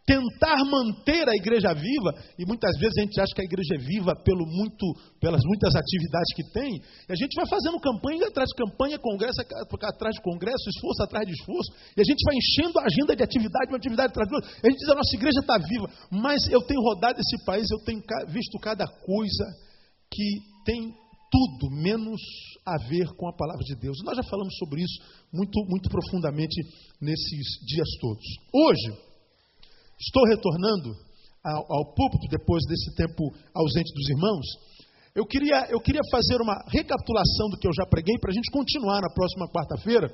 [0.06, 3.78] tentar manter a igreja viva, e muitas vezes a gente acha que a igreja é
[3.80, 4.86] viva pelo muito,
[5.20, 6.78] pelas muitas atividades que tem,
[7.10, 11.26] e a gente vai fazendo campanha atrás de campanha, congresso atrás de congresso, esforço atrás
[11.26, 14.36] de esforço, e a gente vai enchendo a agenda de atividade, uma atividade atrás de
[14.36, 14.50] outra.
[14.64, 17.82] A gente diz, a nossa igreja está viva, mas eu tenho rodado esse país, eu
[17.84, 19.46] tenho visto cada coisa
[20.14, 20.94] que tem
[21.32, 22.22] tudo menos
[22.66, 23.98] a ver com a palavra de Deus.
[24.06, 25.02] Nós já falamos sobre isso
[25.34, 26.62] muito, muito profundamente
[27.02, 28.24] nesses dias todos.
[28.54, 29.15] Hoje,
[30.00, 30.96] estou retornando
[31.44, 34.46] ao, ao púlpito depois desse tempo ausente dos irmãos.
[35.16, 38.52] Eu queria, eu queria fazer uma recapitulação do que eu já preguei para a gente
[38.52, 40.12] continuar na próxima quarta-feira,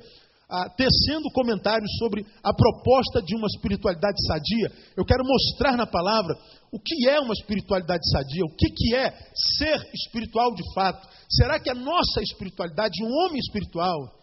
[0.48, 4.70] ah, tecendo comentários sobre a proposta de uma espiritualidade sadia.
[4.96, 6.36] Eu quero mostrar na palavra
[6.70, 9.10] o que é uma espiritualidade sadia, o que, que é
[9.58, 11.08] ser espiritual de fato.
[11.28, 14.21] Será que a nossa espiritualidade, um homem espiritual,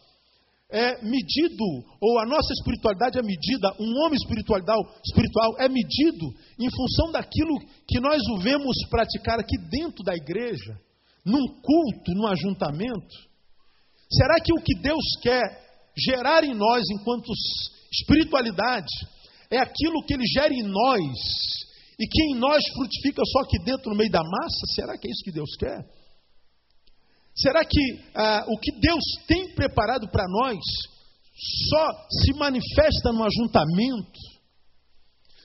[0.72, 1.66] é medido,
[2.00, 4.62] ou a nossa espiritualidade é medida, um homem espiritual,
[5.04, 6.28] espiritual é medido
[6.60, 10.80] em função daquilo que nós o vemos praticar aqui dentro da igreja,
[11.26, 13.16] num culto, num ajuntamento?
[14.12, 15.42] Será que o que Deus quer
[15.98, 17.32] gerar em nós enquanto
[17.92, 18.94] espiritualidade
[19.50, 21.18] é aquilo que Ele gera em nós
[22.00, 24.74] e que em nós frutifica só aqui dentro no meio da massa?
[24.76, 25.99] Será que é isso que Deus quer?
[27.42, 27.80] Será que
[28.16, 30.60] ah, o que Deus tem preparado para nós
[31.70, 31.88] só
[32.24, 34.20] se manifesta no ajuntamento?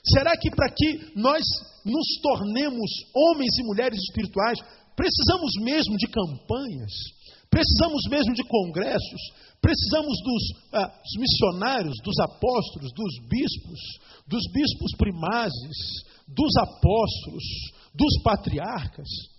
[0.05, 1.43] Será que para que nós
[1.85, 4.59] nos tornemos homens e mulheres espirituais,
[4.97, 6.93] precisamos mesmo de campanhas?
[7.49, 9.21] Precisamos mesmo de congressos?
[9.63, 13.81] Precisamos dos, ah, dos missionários, dos apóstolos, dos bispos,
[14.27, 15.79] dos bispos primazes,
[16.27, 17.45] dos apóstolos,
[17.95, 19.34] dos patriarcas?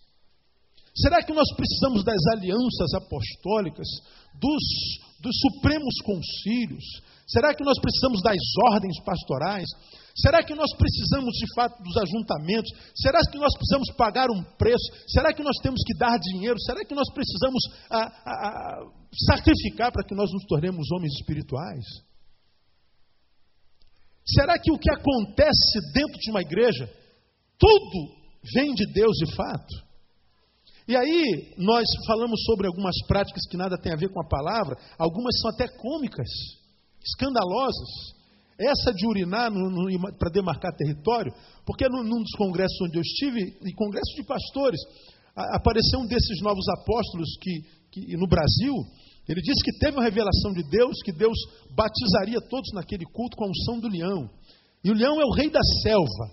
[0.95, 3.87] Será que nós precisamos das alianças apostólicas,
[4.33, 4.63] dos,
[5.19, 6.83] dos supremos concílios?
[7.27, 8.37] Será que nós precisamos das
[8.71, 9.67] ordens pastorais?
[10.15, 12.71] Será que nós precisamos de fato dos ajuntamentos?
[12.95, 14.85] Será que nós precisamos pagar um preço?
[15.07, 16.57] Será que nós temos que dar dinheiro?
[16.61, 18.91] Será que nós precisamos a, a, a,
[19.27, 21.83] sacrificar para que nós nos tornemos homens espirituais?
[24.25, 26.89] Será que o que acontece dentro de uma igreja,
[27.59, 28.15] tudo
[28.53, 29.84] vem de Deus de fato?
[30.87, 34.77] E aí, nós falamos sobre algumas práticas que nada tem a ver com a palavra,
[34.99, 36.29] algumas são até cômicas,
[37.03, 38.15] escandalosas.
[38.57, 39.51] Essa de urinar
[40.17, 41.33] para demarcar território,
[41.65, 44.79] porque num, num, dos congressos onde eu estive, e congresso de pastores,
[45.35, 48.73] a, apareceu um desses novos apóstolos que, que no Brasil,
[49.27, 51.35] ele disse que teve uma revelação de Deus, que Deus
[51.75, 54.29] batizaria todos naquele culto com a unção do leão.
[54.83, 56.29] E o leão é o rei da selva.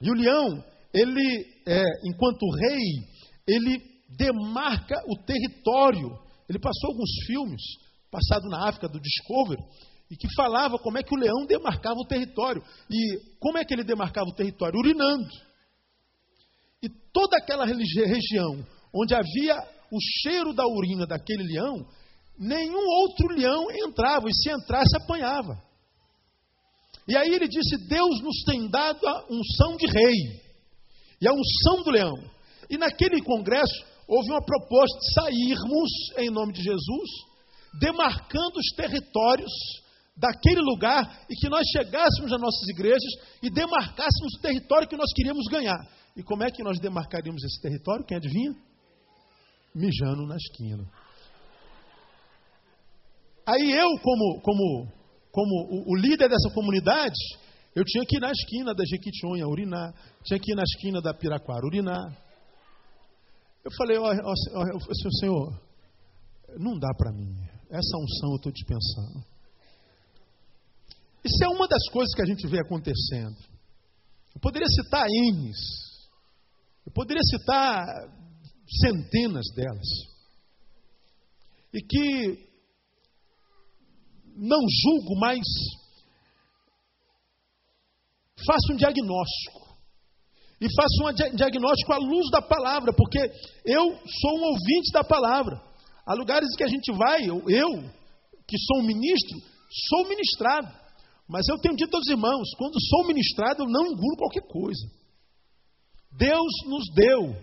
[0.00, 3.17] E o leão, ele, é, enquanto rei,
[3.48, 6.18] ele demarca o território.
[6.48, 7.62] Ele passou alguns filmes,
[8.10, 9.62] passado na África, do Discovery,
[10.10, 12.62] e que falava como é que o leão demarcava o território.
[12.90, 14.78] E como é que ele demarcava o território?
[14.78, 15.28] Urinando.
[16.82, 19.56] E toda aquela região onde havia
[19.90, 21.86] o cheiro da urina daquele leão,
[22.38, 25.62] nenhum outro leão entrava, e se entrasse, apanhava.
[27.06, 30.42] E aí ele disse: Deus nos tem dado a unção de rei,
[31.20, 32.37] e a unção do leão.
[32.70, 37.10] E naquele congresso houve uma proposta de sairmos, em nome de Jesus,
[37.80, 39.52] demarcando os territórios
[40.16, 45.12] daquele lugar e que nós chegássemos às nossas igrejas e demarcássemos o território que nós
[45.14, 45.78] queríamos ganhar.
[46.16, 48.04] E como é que nós demarcaríamos esse território?
[48.04, 48.52] Quem adivinha?
[49.74, 50.84] Mijando na esquina.
[53.46, 54.92] Aí eu, como, como,
[55.30, 57.16] como o, líder dessa comunidade,
[57.74, 61.14] eu tinha que ir na esquina da Jequitinhonha urinar, tinha que ir na esquina da
[61.14, 62.27] Piraquara urinar,
[63.64, 65.60] eu falei, ó, ó, ó, senhor,
[66.58, 67.34] não dá para mim.
[67.70, 69.24] essa unção eu estou dispensando.
[71.24, 73.36] Isso é uma das coisas que a gente vê acontecendo.
[74.34, 75.58] Eu poderia citar N's,
[76.86, 77.84] eu poderia citar
[78.82, 79.86] centenas delas.
[81.74, 82.48] E que
[84.36, 85.44] não julgo, mas
[88.46, 89.67] faço um diagnóstico.
[90.60, 93.18] E faço um diagnóstico à luz da palavra, porque
[93.64, 93.84] eu
[94.20, 95.60] sou um ouvinte da palavra.
[96.04, 97.68] Há lugares que a gente vai, eu, eu
[98.46, 99.38] que sou um ministro,
[99.88, 100.68] sou ministrado.
[101.28, 104.90] Mas eu tenho dito aos irmãos: quando sou ministrado, eu não engulo qualquer coisa.
[106.16, 107.36] Deus nos deu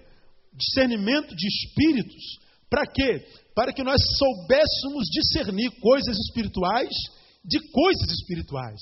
[0.53, 2.23] discernimento de espíritos.
[2.69, 3.25] Para quê?
[3.53, 6.89] Para que nós soubéssemos discernir coisas espirituais
[7.43, 8.81] de coisas espirituais.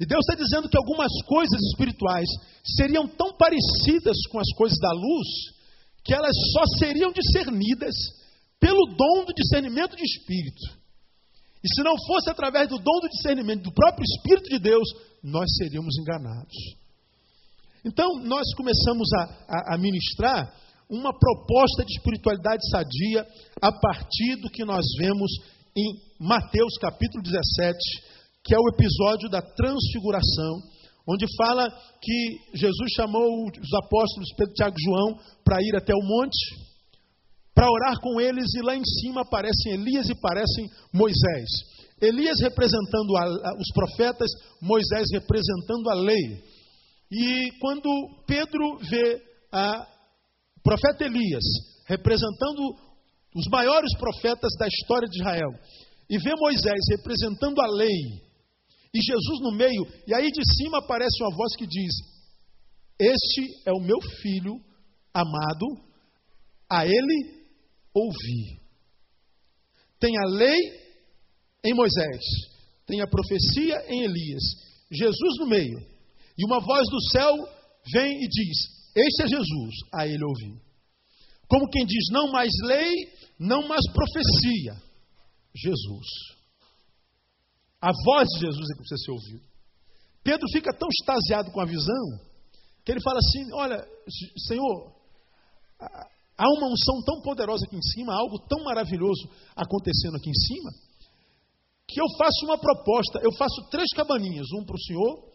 [0.00, 2.28] E Deus está dizendo que algumas coisas espirituais
[2.76, 5.28] seriam tão parecidas com as coisas da luz,
[6.04, 7.94] que elas só seriam discernidas
[8.58, 10.84] pelo dom do discernimento de espírito.
[11.62, 14.86] E se não fosse através do dom do discernimento do próprio Espírito de Deus,
[15.22, 16.54] nós seríamos enganados.
[17.82, 20.54] Então, nós começamos a, a, a ministrar
[20.90, 23.26] uma proposta de espiritualidade sadia
[23.60, 25.30] a partir do que nós vemos
[25.76, 27.78] em Mateus capítulo 17,
[28.44, 30.60] que é o episódio da transfiguração,
[31.08, 36.02] onde fala que Jesus chamou os apóstolos Pedro, Tiago e João para ir até o
[36.02, 36.64] monte,
[37.54, 41.48] para orar com eles, e lá em cima aparecem Elias e aparecem Moisés.
[42.00, 44.28] Elias representando a, a, os profetas,
[44.60, 46.42] Moisés representando a lei.
[47.10, 47.88] E quando
[48.26, 49.86] Pedro vê a
[50.62, 51.44] profeta Elias
[51.86, 52.74] representando
[53.36, 55.50] os maiores profetas da história de Israel,
[56.08, 58.23] e vê Moisés representando a lei,
[58.94, 61.92] e Jesus no meio, e aí de cima aparece uma voz que diz:
[62.96, 64.54] Este é o meu filho
[65.12, 65.66] amado,
[66.70, 67.44] a ele
[67.92, 68.60] ouvi.
[69.98, 70.60] Tem a lei
[71.64, 72.22] em Moisés,
[72.86, 74.42] tem a profecia em Elias,
[74.92, 75.78] Jesus no meio,
[76.38, 77.34] e uma voz do céu
[77.92, 78.58] vem e diz:
[78.94, 80.62] Este é Jesus, a ele ouvi.
[81.48, 82.92] Como quem diz: Não mais lei,
[83.40, 84.80] não mais profecia,
[85.52, 86.33] Jesus.
[87.84, 89.44] A voz de Jesus é que precisa ser ouvida.
[90.24, 92.04] Pedro fica tão extasiado com a visão
[92.82, 93.86] que ele fala assim: Olha,
[94.48, 94.90] Senhor,
[95.78, 100.70] há uma unção tão poderosa aqui em cima, algo tão maravilhoso acontecendo aqui em cima,
[101.86, 103.20] que eu faço uma proposta.
[103.22, 105.28] Eu faço três cabaninhas: um para o Senhor,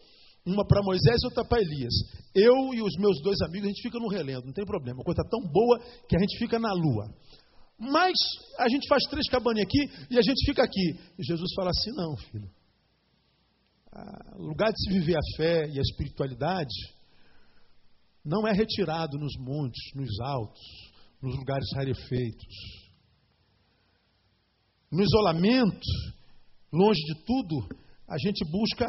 [0.44, 1.94] uma para Moisés e outra para Elias.
[2.34, 4.98] Eu e os meus dois amigos, a gente fica no relento, não tem problema.
[4.98, 7.14] Uma coisa tão boa que a gente fica na lua.
[7.80, 8.12] Mas
[8.58, 11.00] a gente faz três cabaninhas aqui e a gente fica aqui.
[11.18, 12.50] E Jesus fala assim: não, filho.
[14.36, 16.74] O lugar de se viver a fé e a espiritualidade
[18.22, 20.60] não é retirado nos montes, nos altos,
[21.22, 22.54] nos lugares rarefeitos.
[24.92, 25.88] No isolamento,
[26.70, 27.66] longe de tudo,
[28.06, 28.86] a gente busca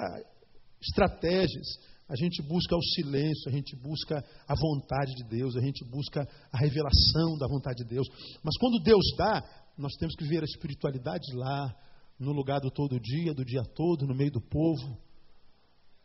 [0.81, 1.67] estratégias,
[2.11, 6.27] a gente busca o silêncio, a gente busca a vontade de Deus, a gente busca
[6.51, 8.05] a revelação da vontade de Deus.
[8.43, 9.41] Mas quando Deus dá,
[9.77, 11.73] nós temos que ver a espiritualidade lá,
[12.19, 14.97] no lugar do todo dia, do dia todo, no meio do povo,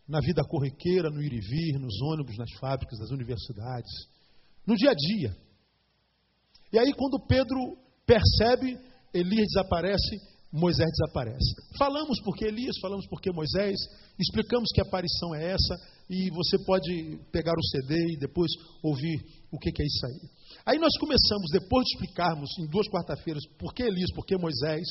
[0.06, 3.90] na vida corriqueira, no ir e vir, nos ônibus, nas fábricas, nas universidades,
[4.64, 5.36] no dia a dia.
[6.72, 8.78] E aí, quando Pedro percebe,
[9.12, 10.16] Elias desaparece,
[10.56, 11.54] Moisés desaparece.
[11.78, 13.76] Falamos porque Elias, falamos porque Moisés,
[14.18, 15.76] explicamos que aparição é essa,
[16.08, 18.50] e você pode pegar o CD e depois
[18.82, 19.20] ouvir
[19.52, 20.30] o que, é isso aí.
[20.64, 24.86] Aí nós começamos, depois de explicarmos em duas quarta-feiras por que Elias, por que Moisés,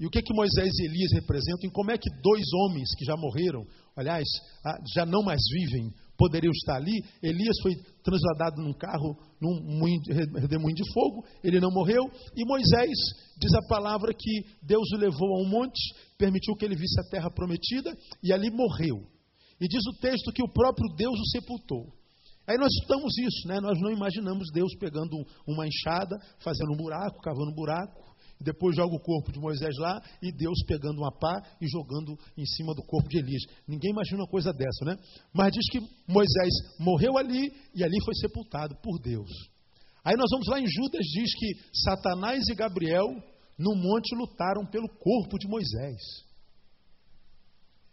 [0.00, 3.04] e o que, que Moisés e Elias representam, e como é que dois homens que
[3.04, 4.26] já morreram, aliás,
[4.64, 7.02] ah, já não mais vivem, poderiam estar ali.
[7.20, 9.82] Elias foi transladado num carro, num
[10.38, 12.04] redemoinho de fogo, ele não morreu.
[12.36, 12.96] E Moisés,
[13.36, 15.80] diz a palavra que Deus o levou a um monte,
[16.16, 19.02] permitiu que ele visse a terra prometida e ali morreu.
[19.60, 21.92] E diz o texto que o próprio Deus o sepultou.
[22.46, 23.60] Aí nós estamos isso, né?
[23.60, 28.01] Nós não imaginamos Deus pegando uma enxada, fazendo um buraco, cavando um buraco,
[28.42, 32.44] depois joga o corpo de Moisés lá e Deus pegando uma pá e jogando em
[32.44, 33.42] cima do corpo de Elias.
[33.66, 34.96] Ninguém imagina uma coisa dessa, né?
[35.32, 39.30] Mas diz que Moisés morreu ali e ali foi sepultado por Deus.
[40.04, 43.06] Aí nós vamos lá em Judas, diz que Satanás e Gabriel
[43.58, 46.00] no monte lutaram pelo corpo de Moisés.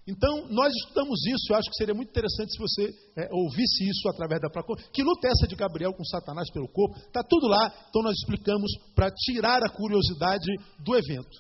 [0.09, 4.09] Então, nós estudamos isso, eu acho que seria muito interessante se você é, ouvisse isso
[4.09, 4.81] através da procura.
[4.91, 6.97] Que luta é essa de Gabriel com Satanás pelo corpo?
[6.97, 10.49] Está tudo lá, então nós explicamos para tirar a curiosidade
[10.83, 11.37] do evento.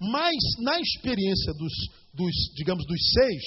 [0.00, 1.72] Mas, na experiência dos,
[2.14, 3.42] dos, digamos, dos seis,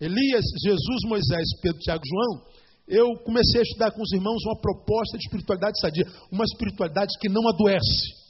[0.00, 2.46] Elias, Jesus, Moisés, Pedro, Tiago João,
[2.88, 7.28] eu comecei a estudar com os irmãos uma proposta de espiritualidade sadia, uma espiritualidade que
[7.28, 8.25] não adoece,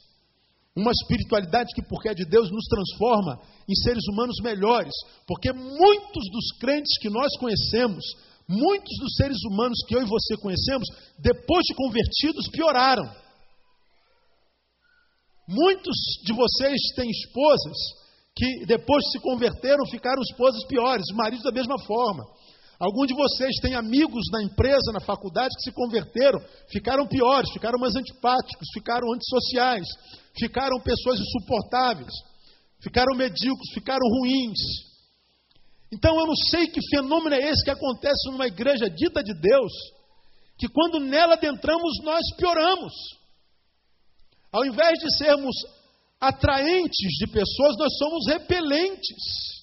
[0.77, 4.93] Uma espiritualidade que, porque é de Deus, nos transforma em seres humanos melhores.
[5.27, 8.05] Porque muitos dos crentes que nós conhecemos,
[8.47, 10.87] muitos dos seres humanos que eu e você conhecemos,
[11.19, 13.11] depois de convertidos, pioraram.
[15.49, 17.77] Muitos de vocês têm esposas
[18.37, 22.23] que, depois de se converteram, ficaram esposas piores, maridos da mesma forma.
[22.79, 26.39] Alguns de vocês têm amigos na empresa, na faculdade, que se converteram,
[26.71, 29.87] ficaram piores, ficaram mais antipáticos, ficaram antissociais,
[30.39, 32.13] ficaram pessoas insuportáveis,
[32.83, 34.59] ficaram medíocres, ficaram ruins.
[35.91, 39.73] Então eu não sei que fenômeno é esse que acontece numa igreja dita de Deus,
[40.59, 42.93] que quando nela adentramos, nós pioramos.
[44.53, 45.55] Ao invés de sermos
[46.21, 49.56] atraentes de pessoas, nós somos repelentes.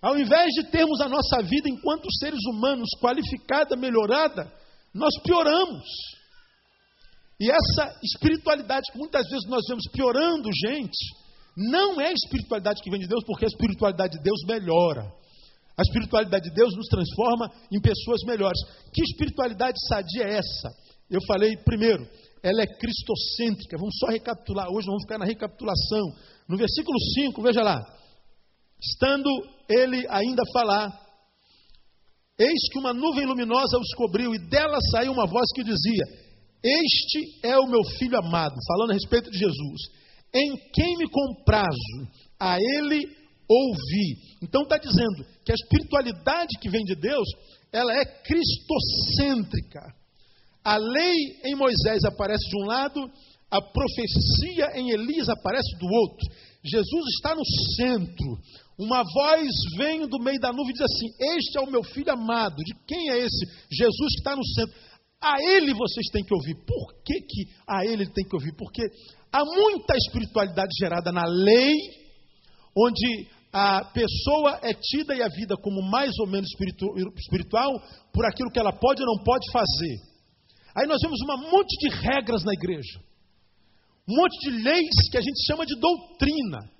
[0.00, 4.52] Ao invés de termos a nossa vida enquanto seres humanos qualificada, melhorada,
[4.94, 5.84] nós pioramos.
[7.40, 10.98] E essa espiritualidade que muitas vezes nós vemos piorando gente,
[11.56, 15.02] não é a espiritualidade que vem de Deus, porque a espiritualidade de Deus melhora.
[15.76, 18.58] A espiritualidade de Deus nos transforma em pessoas melhores.
[18.92, 20.68] Que espiritualidade sadia é essa?
[21.10, 22.06] Eu falei primeiro,
[22.42, 23.76] ela é cristocêntrica.
[23.78, 26.14] Vamos só recapitular hoje, vamos ficar na recapitulação.
[26.48, 27.84] No versículo 5, veja lá.
[28.80, 29.30] Estando
[29.68, 30.90] ele ainda falar,
[32.38, 36.04] eis que uma nuvem luminosa os cobriu, e dela saiu uma voz que dizia:
[36.62, 39.80] Este é o meu filho amado, falando a respeito de Jesus,
[40.34, 42.08] em quem me comprazo,
[42.40, 43.04] a ele
[43.48, 44.16] ouvi.
[44.42, 47.26] Então está dizendo que a espiritualidade que vem de Deus,
[47.72, 49.80] ela é cristocêntrica.
[50.64, 53.00] A lei em Moisés aparece de um lado,
[53.50, 56.28] a profecia em Elias aparece do outro.
[56.64, 57.44] Jesus está no
[57.76, 58.38] centro.
[58.78, 62.12] Uma voz vem do meio da nuvem e diz assim: Este é o meu filho
[62.12, 62.56] amado.
[62.56, 63.46] De quem é esse?
[63.70, 64.74] Jesus que está no centro.
[65.20, 66.54] A ele vocês têm que ouvir.
[66.64, 68.54] Por que, que a ele tem que ouvir?
[68.56, 68.82] Porque
[69.32, 71.74] há muita espiritualidade gerada na lei,
[72.76, 76.48] onde a pessoa é tida e a vida como mais ou menos
[77.16, 77.72] espiritual
[78.12, 79.96] por aquilo que ela pode ou não pode fazer.
[80.76, 83.00] Aí nós vemos um monte de regras na igreja,
[84.08, 86.70] um monte de leis que a gente chama de doutrina.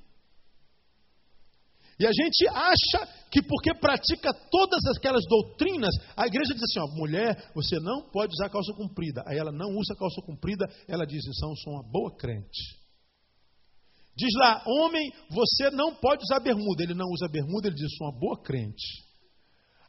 [2.00, 6.86] E a gente acha que porque pratica todas aquelas doutrinas, a igreja diz assim: ó,
[6.96, 9.22] mulher, você não pode usar calça comprida.
[9.26, 12.78] Aí ela não usa calça comprida, ela diz: então, eu sou uma boa crente.
[14.16, 16.82] Diz lá, homem, você não pode usar bermuda.
[16.82, 19.07] Ele não usa bermuda, ele diz: sou uma boa crente.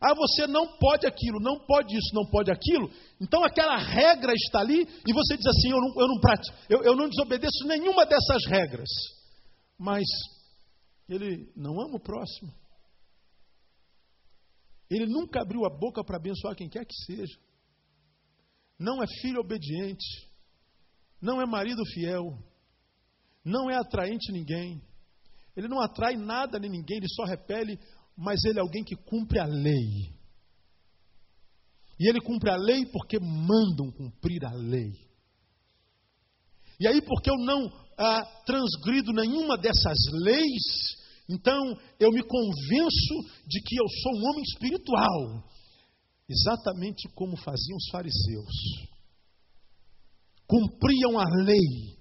[0.02, 2.90] Ah, você não pode aquilo, não pode isso, não pode aquilo.
[3.20, 6.84] Então aquela regra está ali e você diz assim: eu não, eu não pratico, eu,
[6.84, 8.90] eu não desobedeço nenhuma dessas regras.
[9.78, 10.06] Mas
[11.08, 12.54] ele não ama o próximo.
[14.90, 17.38] Ele nunca abriu a boca para abençoar quem quer que seja.
[18.78, 20.28] Não é filho obediente.
[21.22, 22.38] Não é marido fiel.
[23.44, 24.82] Não é atraente ninguém.
[25.56, 27.78] Ele não atrai nada nem ninguém, ele só repele,
[28.20, 30.14] mas ele é alguém que cumpre a lei.
[31.98, 34.92] E ele cumpre a lei porque mandam cumprir a lei.
[36.80, 40.98] E aí, porque eu não ah, transgrido nenhuma dessas leis,
[41.30, 43.14] então, eu me convenço
[43.48, 45.44] de que eu sou um homem espiritual,
[46.28, 48.90] exatamente como faziam os fariseus.
[50.46, 51.98] Cumpriam a lei.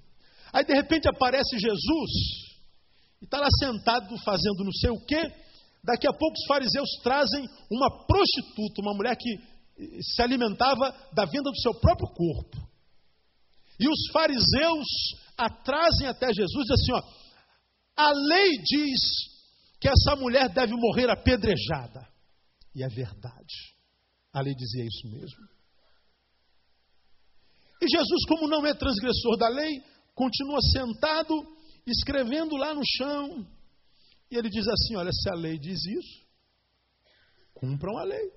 [0.52, 2.10] Aí, de repente, aparece Jesus
[3.20, 5.47] e está lá sentado fazendo não sei o quê.
[5.82, 9.38] Daqui a pouco, os fariseus trazem uma prostituta, uma mulher que
[10.02, 12.68] se alimentava da venda do seu próprio corpo.
[13.78, 14.86] E os fariseus
[15.36, 17.02] a trazem até Jesus e assim, ó,
[17.96, 19.00] a lei diz
[19.80, 22.06] que essa mulher deve morrer apedrejada.
[22.74, 23.54] E é verdade.
[24.32, 25.48] A lei dizia isso mesmo.
[27.80, 29.80] E Jesus, como não é transgressor da lei,
[30.14, 31.34] continua sentado,
[31.86, 33.46] escrevendo lá no chão.
[34.30, 36.26] E ele diz assim: Olha, se a lei diz isso,
[37.54, 38.32] cumpram a lei.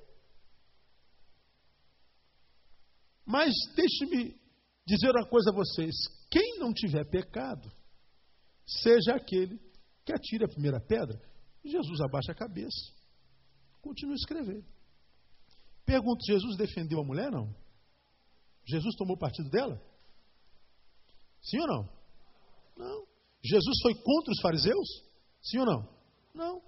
[3.26, 4.39] Mas deixe-me
[4.86, 5.94] dizer uma coisa a vocês:
[6.30, 7.72] quem não tiver pecado,
[8.66, 9.60] seja aquele
[10.06, 11.20] que atire a primeira pedra.
[11.64, 12.94] Jesus abaixa a cabeça,
[13.82, 14.66] continua a escrever.
[15.86, 17.32] Pergunto: Jesus defendeu a mulher?
[17.32, 17.54] Não.
[18.66, 19.82] Jesus tomou partido dela?
[21.42, 21.89] Sim ou não?
[22.78, 23.08] Não.
[23.44, 25.11] Jesus foi contra os fariseus?
[25.42, 25.89] Sim ou não?
[26.34, 26.62] Não.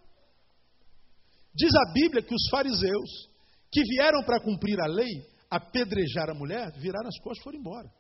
[1.54, 3.30] Diz a Bíblia que os fariseus,
[3.72, 7.92] que vieram para cumprir a lei, apedrejar a mulher, viraram as costas e foram embora.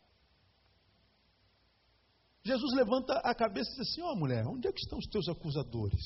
[2.44, 5.08] Jesus levanta a cabeça e diz assim: Ó oh, mulher, onde é que estão os
[5.08, 6.02] teus acusadores?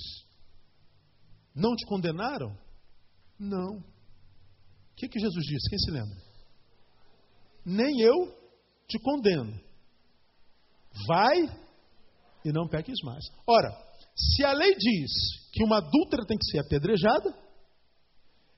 [1.55, 2.55] Não te condenaram?
[3.39, 3.78] Não.
[3.80, 5.70] O que, que Jesus disse?
[5.70, 6.18] Quem se lembra?
[7.65, 8.38] Nem eu
[8.88, 9.59] te condeno.
[11.07, 11.43] Vai
[12.45, 13.24] e não peques mais.
[13.47, 13.86] Ora,
[14.18, 15.11] se a lei diz
[15.51, 17.38] que uma adúltera tem que ser apedrejada,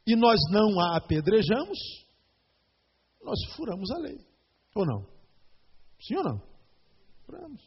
[0.08, 1.78] e nós não a apedrejamos,
[3.22, 4.18] nós furamos a lei.
[4.74, 5.06] Ou não?
[6.02, 6.42] Sim ou não?
[7.26, 7.62] Furamos.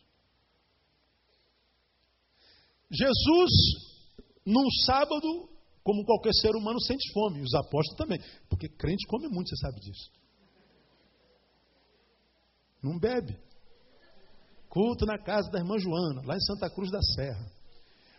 [2.91, 3.51] Jesus,
[4.45, 5.49] num sábado,
[5.85, 7.43] como qualquer ser humano, sente fome.
[7.43, 8.19] Os apóstolos também.
[8.49, 10.11] Porque crente come muito, você sabe disso.
[12.83, 13.39] Não bebe.
[14.69, 17.62] Culto na casa da irmã Joana, lá em Santa Cruz da Serra.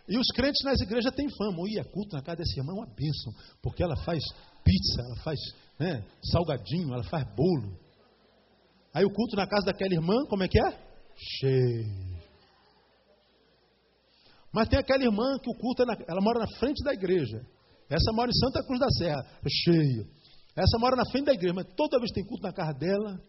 [0.07, 1.61] E os crentes nas igrejas têm fama.
[1.61, 4.21] Oi, é culto na casa dessa irmã é uma bênção, porque ela faz
[4.63, 5.39] pizza, ela faz
[5.79, 7.77] né, salgadinho, ela faz bolo.
[8.93, 10.71] Aí o culto na casa daquela irmã, como é que é?
[11.15, 12.13] Cheio.
[14.53, 17.41] Mas tem aquela irmã que o culto, é na, ela mora na frente da igreja.
[17.89, 20.07] Essa mora em Santa Cruz da Serra, é cheio.
[20.55, 23.19] Essa mora na frente da igreja, mas toda vez que tem culto na casa dela,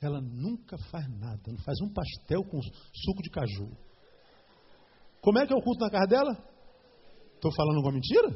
[0.00, 1.40] ela nunca faz nada.
[1.46, 3.85] Não faz um pastel com suco de caju.
[5.26, 6.38] Como é que é o culto na casa dela?
[7.34, 8.28] Estou falando alguma mentira?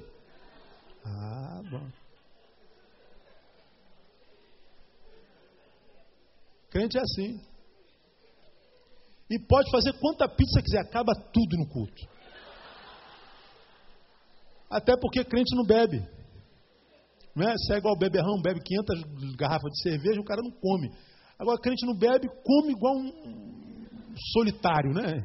[1.07, 1.89] Ah, bom.
[6.69, 7.41] Crente é assim.
[9.31, 12.09] E pode fazer quanta pizza quiser, acaba tudo no culto.
[14.69, 16.05] Até porque crente não bebe.
[17.37, 17.57] Não é?
[17.57, 20.91] Se é igual beberrão, bebe 500 garrafas de cerveja, o cara não come.
[21.39, 25.25] Agora, crente não bebe, come igual um solitário, né?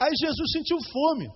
[0.00, 1.28] Aí Jesus sentiu fome.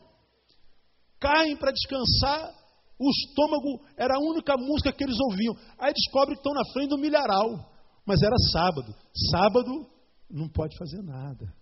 [1.18, 2.50] Caem para descansar,
[2.98, 5.54] o estômago era a única música que eles ouviam.
[5.78, 7.72] Aí descobrem que estão na frente do milharal.
[8.06, 8.94] Mas era sábado.
[9.30, 9.86] Sábado
[10.30, 11.52] não pode fazer nada.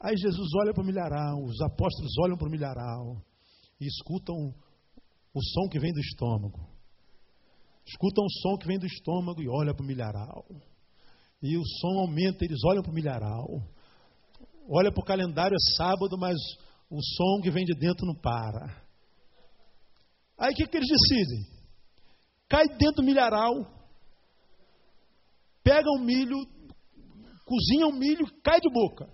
[0.00, 3.22] Aí Jesus olha para o milharal, os apóstolos olham para o milharal
[3.80, 4.52] e escutam
[5.32, 6.68] o som que vem do estômago.
[7.86, 10.44] Escutam o som que vem do estômago e olham para o milharal.
[11.40, 13.46] E o som aumenta, eles olham para o milharal
[14.68, 16.36] olha para o calendário, é sábado, mas
[16.90, 18.82] o som que vem de dentro não para.
[20.38, 21.46] Aí o que, que eles decidem?
[22.48, 23.54] Cai dentro do milharal,
[25.62, 26.36] pega o milho,
[27.46, 29.08] cozinha o milho, cai de boca.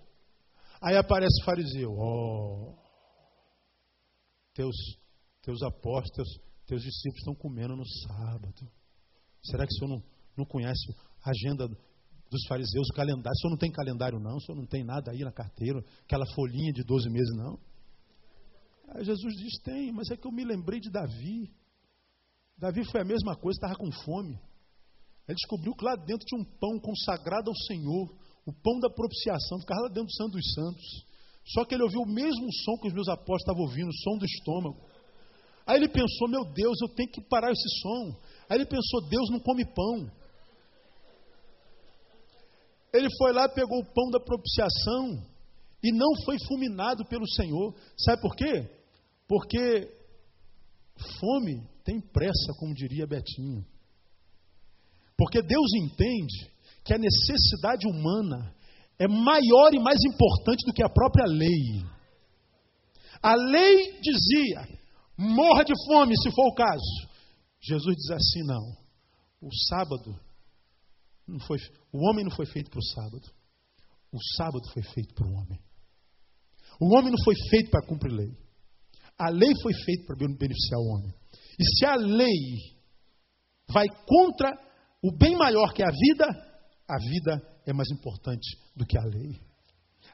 [0.82, 2.78] Aí aparece o fariseu, ó, oh,
[4.55, 4.76] teus,
[5.42, 6.28] teus apóstolos,
[6.66, 8.70] teus discípulos estão comendo no sábado.
[9.42, 10.03] Será que o senhor não,
[10.36, 10.94] não conhece
[11.24, 11.68] a agenda
[12.31, 13.33] dos fariseus o calendário.
[13.33, 14.37] O senhor não tem calendário, não?
[14.37, 15.83] O senhor não tem nada aí na carteira?
[16.05, 17.59] Aquela folhinha de 12 meses, não?
[18.95, 21.51] Aí Jesus diz: tem, mas é que eu me lembrei de Davi.
[22.57, 24.39] Davi foi a mesma coisa, estava com fome.
[25.29, 28.09] Ele descobriu que lá dentro tinha um pão consagrado ao Senhor,
[28.47, 31.09] o pão da propiciação, ficava lá dentro do Santo dos Santos.
[31.53, 34.18] Só que ele ouviu o mesmo som que os meus apóstolos estavam ouvindo, o som
[34.18, 34.76] do estômago.
[35.66, 38.16] Aí ele pensou: meu Deus, eu tenho que parar esse som.
[38.49, 40.11] Aí ele pensou: Deus não come pão.
[42.93, 45.22] Ele foi lá, pegou o pão da propiciação
[45.82, 47.74] e não foi fulminado pelo Senhor.
[47.97, 48.68] Sabe por quê?
[49.26, 49.89] Porque
[51.20, 53.64] fome tem pressa, como diria Betinho.
[55.16, 56.51] Porque Deus entende
[56.84, 58.55] que a necessidade humana
[58.99, 61.84] é maior e mais importante do que a própria lei.
[63.22, 64.78] A lei dizia:
[65.16, 67.09] morra de fome se for o caso.
[67.61, 68.89] Jesus diz assim: não.
[69.41, 70.18] O sábado
[71.29, 71.59] não foi,
[71.93, 73.31] o homem não foi feito para o sábado.
[74.11, 75.61] O sábado foi feito para o homem.
[76.81, 78.37] O homem não foi feito para cumprir lei.
[79.18, 81.14] A lei foi feita para beneficiar o homem.
[81.59, 82.79] E se a lei
[83.68, 84.53] vai contra
[85.03, 86.26] o bem maior que é a vida,
[86.89, 89.47] a vida é mais importante do que a lei.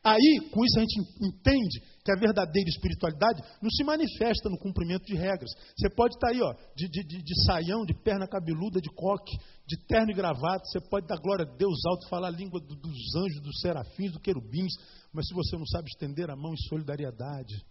[0.05, 5.07] Aí, com isso, a gente entende que a verdadeira espiritualidade não se manifesta no cumprimento
[5.07, 5.49] de regras.
[5.75, 9.33] Você pode estar aí, ó, de, de, de, saião, de perna cabeluda, de coque,
[9.67, 10.63] de terno e gravata.
[10.67, 14.13] Você pode dar glória a Deus alto, falar a língua do, dos anjos, dos serafins,
[14.13, 14.75] dos querubins.
[15.11, 17.65] Mas se você não sabe estender a mão em solidariedade,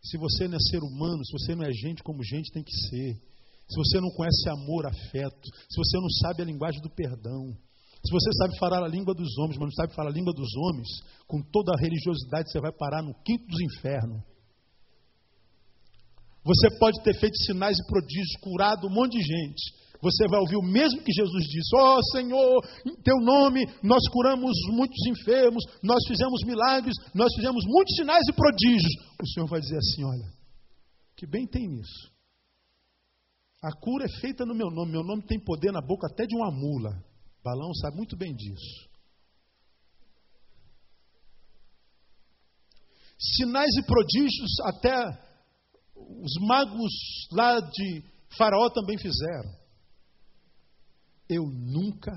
[0.00, 2.76] se você não é ser humano, se você não é gente como gente tem que
[2.88, 3.14] ser,
[3.68, 7.56] se você não conhece amor, afeto, se você não sabe a linguagem do perdão,
[8.04, 10.54] se você sabe falar a língua dos homens, mas não sabe falar a língua dos
[10.56, 10.88] homens,
[11.26, 14.22] com toda a religiosidade você vai parar no quinto dos infernos.
[16.44, 19.86] Você pode ter feito sinais e prodígios, curado um monte de gente.
[20.00, 24.06] Você vai ouvir o mesmo que Jesus disse: Ó oh, Senhor, em teu nome nós
[24.12, 28.92] curamos muitos enfermos, nós fizemos milagres, nós fizemos muitos sinais e prodígios.
[29.20, 30.30] O Senhor vai dizer assim: Olha,
[31.16, 32.14] que bem tem nisso.
[33.64, 36.36] A cura é feita no meu nome, meu nome tem poder na boca até de
[36.36, 37.02] uma mula.
[37.46, 38.90] Balão sabe muito bem disso.
[43.16, 44.92] Sinais e prodígios, até
[45.94, 46.92] os magos
[47.30, 48.02] lá de
[48.36, 49.54] Faraó também fizeram.
[51.28, 52.10] Eu nunca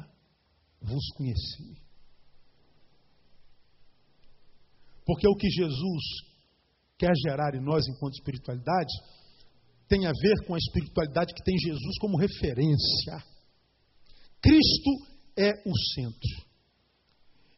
[0.81, 1.77] vos conheci.
[5.05, 6.03] Porque o que Jesus
[6.97, 8.91] quer gerar em nós enquanto espiritualidade
[9.87, 13.23] tem a ver com a espiritualidade que tem Jesus como referência.
[14.41, 15.08] Cristo
[15.39, 16.49] é o centro.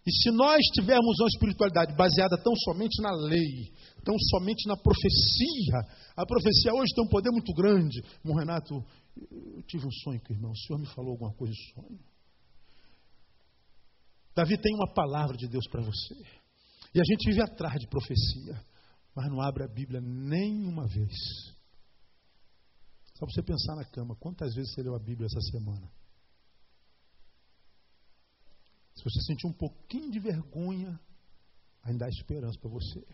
[0.05, 3.71] E se nós tivermos uma espiritualidade baseada tão somente na lei,
[4.03, 5.79] tão somente na profecia,
[6.15, 7.99] a profecia hoje tem um poder muito grande.
[8.23, 8.83] Irmão Renato,
[9.15, 11.99] eu tive um sonho com o irmão, o senhor me falou alguma coisa de sonho.
[14.35, 16.15] Davi tem uma palavra de Deus para você.
[16.93, 18.63] E a gente vive atrás de profecia,
[19.15, 21.13] mas não abre a Bíblia nenhuma vez.
[23.13, 26.00] Só para você pensar na cama, quantas vezes você leu a Bíblia essa semana?
[28.95, 30.99] Se você sentir um pouquinho de vergonha,
[31.83, 33.05] ainda há esperança para você.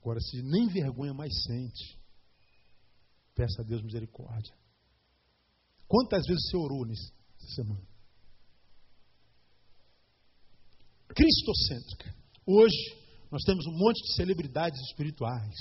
[0.00, 1.98] Agora, se nem vergonha mais sente,
[3.34, 4.54] peça a Deus misericórdia.
[5.86, 7.12] Quantas vezes você orou nessa
[7.54, 7.86] semana?
[11.08, 12.14] Cristocêntrica.
[12.46, 12.96] Hoje,
[13.30, 15.54] nós temos um monte de celebridades espirituais.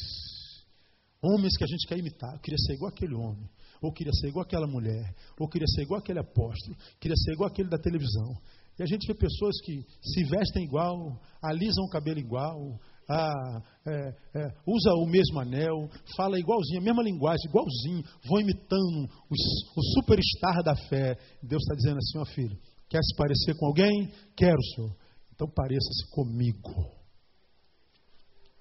[1.22, 2.34] Homens que a gente quer imitar.
[2.34, 3.50] Eu queria ser igual aquele homem.
[3.82, 5.16] Ou queria ser igual aquela mulher.
[5.40, 6.78] Ou queria ser igual aquele apóstolo.
[7.00, 8.36] Queria ser igual aquele da televisão.
[8.80, 14.40] E a gente vê pessoas que se vestem igual, alisam o cabelo igual, ah, é,
[14.40, 19.40] é, usa o mesmo anel, fala igualzinho, a mesma linguagem, igualzinho, vão imitando os,
[19.76, 21.18] o superstar da fé.
[21.42, 22.58] Deus está dizendo assim, ó filho,
[22.90, 24.12] quer se parecer com alguém?
[24.36, 24.96] Quero, Senhor.
[25.34, 26.98] Então pareça-se comigo.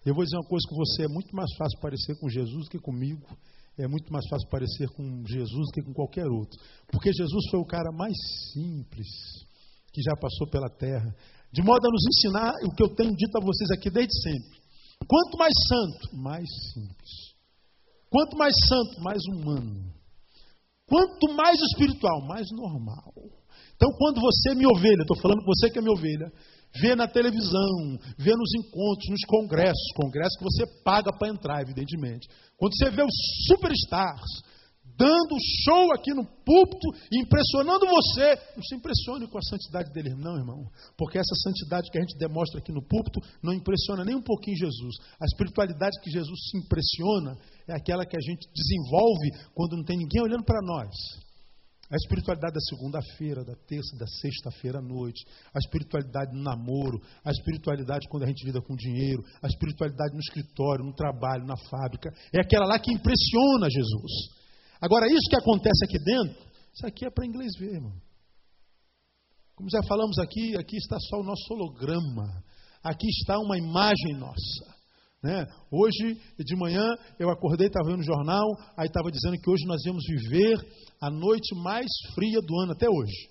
[0.05, 2.71] Eu vou dizer uma coisa com você, é muito mais fácil parecer com Jesus do
[2.71, 3.27] que comigo.
[3.79, 6.59] É muito mais fácil parecer com Jesus do que com qualquer outro.
[6.87, 8.15] Porque Jesus foi o cara mais
[8.53, 9.07] simples
[9.97, 11.09] que já passou pela terra,
[11.51, 14.61] de modo a nos ensinar o que eu tenho dito a vocês aqui desde sempre.
[15.09, 16.45] Quanto mais santo, mais
[16.75, 17.13] simples.
[18.11, 19.95] Quanto mais santo, mais humano.
[20.87, 23.11] Quanto mais espiritual, mais normal.
[23.75, 26.31] Então, quando você, minha ovelha, estou falando com você que é minha ovelha,
[26.79, 32.29] vê na televisão, vê nos encontros, nos congressos, congressos que você paga para entrar, evidentemente.
[32.59, 33.17] Quando você vê os
[33.49, 34.45] superstars,
[34.97, 38.35] dando show aqui no púlpito, impressionando você.
[38.57, 40.65] Não se impressione com a santidade dele, não, irmão.
[40.97, 44.57] Porque essa santidade que a gente demonstra aqui no púlpito não impressiona nem um pouquinho
[44.57, 44.97] Jesus.
[45.21, 47.37] A espiritualidade que Jesus se impressiona
[47.69, 50.91] é aquela que a gente desenvolve quando não tem ninguém olhando para nós.
[51.89, 55.25] A espiritualidade da segunda-feira, da terça, da sexta-feira à noite,
[55.55, 60.19] a espiritualidade no namoro, a espiritualidade quando a gente lida com dinheiro, a espiritualidade no
[60.19, 64.46] escritório, no trabalho, na fábrica, é aquela lá que impressiona Jesus.
[64.87, 67.93] Agora, isso que acontece aqui dentro, isso aqui é para inglês ver, irmão.
[69.57, 72.45] Como já falamos aqui, aqui está só o nosso holograma.
[72.85, 74.77] Aqui está uma imagem nossa.
[75.21, 75.45] Né?
[75.73, 76.85] Hoje de manhã
[77.19, 80.57] eu acordei, estava vendo o jornal, aí estava dizendo que hoje nós íamos viver
[81.01, 83.29] a noite mais fria do ano até hoje.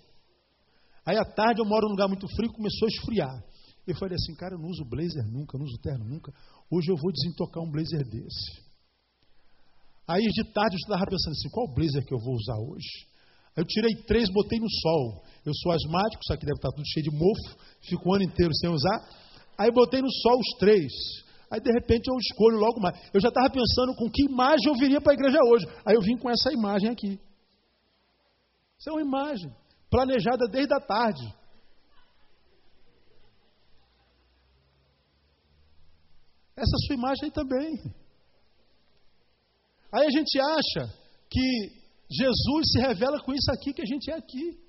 [1.06, 3.44] Aí à tarde eu moro num lugar muito frio, começou a esfriar.
[3.88, 6.34] Eu falei assim, cara, eu não uso blazer nunca, não uso terno nunca.
[6.70, 8.65] Hoje eu vou desentocar um blazer desse.
[10.08, 13.10] Aí de tarde eu estava pensando assim, qual blazer que eu vou usar hoje?
[13.56, 15.24] Aí eu tirei três, botei no sol.
[15.44, 18.54] Eu sou asmático, isso aqui deve estar tudo cheio de mofo, fico o ano inteiro
[18.56, 19.00] sem usar.
[19.58, 20.92] Aí botei no sol os três.
[21.50, 23.00] Aí de repente eu escolho logo mais.
[23.14, 25.66] Eu já estava pensando com que imagem eu viria para a igreja hoje.
[25.86, 27.20] Aí eu vim com essa imagem aqui.
[28.78, 29.52] Isso é uma imagem
[29.90, 31.34] planejada desde a tarde.
[36.56, 38.05] Essa sua imagem também.
[39.96, 40.94] Aí a gente acha
[41.30, 44.60] que Jesus se revela com isso aqui que a gente é aqui.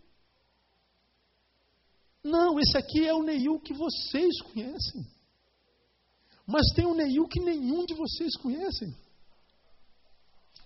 [2.22, 5.02] Não, esse aqui é o Neil que vocês conhecem.
[6.46, 8.94] Mas tem um Neil que nenhum de vocês conhecem.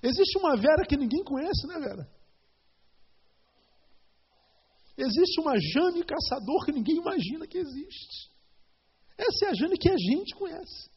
[0.03, 2.07] Existe uma Vera que ninguém conhece, né, Vera?
[4.97, 8.31] Existe uma Jane caçador que ninguém imagina que existe.
[9.17, 10.91] Essa é a Jane que a gente conhece.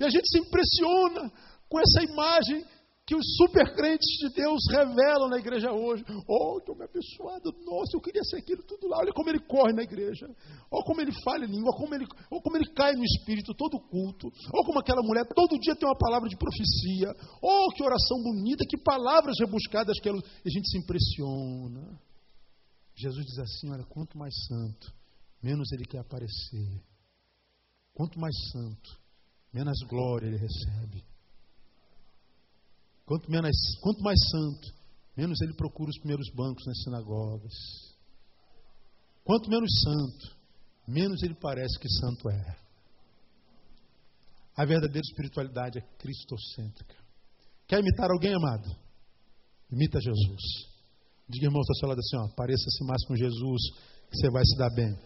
[0.00, 1.32] E a gente se impressiona
[1.68, 2.64] com essa imagem
[3.06, 6.04] que os supercrentes de Deus revelam na igreja hoje.
[6.28, 7.54] Oh, estou me abençoado.
[7.64, 8.98] Nossa, eu queria ser aquilo tudo lá.
[8.98, 10.26] Olha como ele corre na igreja.
[10.68, 11.70] Olha como ele fala em língua.
[11.70, 14.26] Olha como ele, olha como ele cai no espírito todo culto.
[14.52, 17.14] Olha como aquela mulher todo dia tem uma palavra de profecia.
[17.40, 18.66] Oh, que oração bonita.
[18.68, 20.18] Que palavras rebuscadas que ela...
[20.18, 22.00] E a gente se impressiona.
[22.96, 24.92] Jesus diz assim: Olha, quanto mais santo,
[25.40, 26.82] menos ele quer aparecer.
[27.94, 28.98] Quanto mais santo,
[29.54, 31.15] menos glória ele recebe.
[33.06, 34.74] Quanto, menos, quanto mais santo,
[35.16, 37.54] menos ele procura os primeiros bancos nas sinagogas.
[39.24, 40.36] Quanto menos santo,
[40.86, 42.56] menos ele parece que santo é.
[44.56, 46.96] A verdadeira espiritualidade é cristocêntrica.
[47.68, 48.68] Quer imitar alguém, amado?
[49.70, 50.42] Imita Jesus.
[51.28, 53.62] Diga, irmão, está seu lado assim, ó, pareça-se mais com Jesus,
[54.10, 54.96] que você vai se dar bem.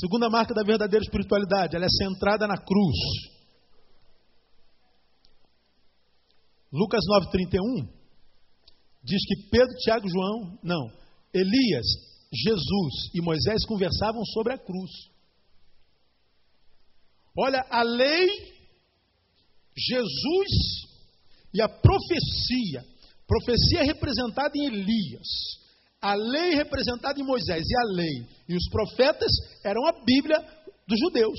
[0.00, 2.96] Segunda marca da verdadeira espiritualidade, ela é centrada na cruz.
[6.72, 7.02] Lucas
[7.34, 7.86] 9,31
[9.04, 10.90] diz que Pedro, Tiago João, não,
[11.34, 11.86] Elias,
[12.32, 14.90] Jesus e Moisés conversavam sobre a cruz.
[17.36, 18.26] Olha, a lei,
[19.76, 20.88] Jesus
[21.52, 22.86] e a profecia.
[23.26, 25.28] Profecia representada em Elias,
[26.00, 29.30] a lei representada em Moisés e a lei e os profetas
[29.64, 30.38] eram a Bíblia
[30.86, 31.38] dos judeus.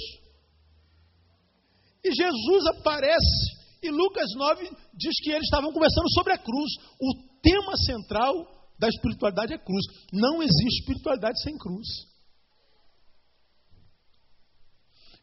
[2.03, 6.72] E Jesus aparece e Lucas 9 diz que eles estavam conversando sobre a cruz.
[7.01, 8.34] O tema central
[8.78, 9.86] da espiritualidade é cruz.
[10.14, 11.88] Não existe espiritualidade sem cruz.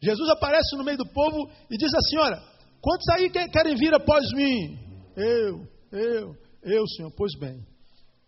[0.02, 2.40] Jesus aparece no meio do povo e diz assim: Olha,
[2.80, 4.78] quantos aí querem vir após mim?
[5.16, 7.12] Eu, eu, eu, Senhor.
[7.16, 7.64] Pois bem,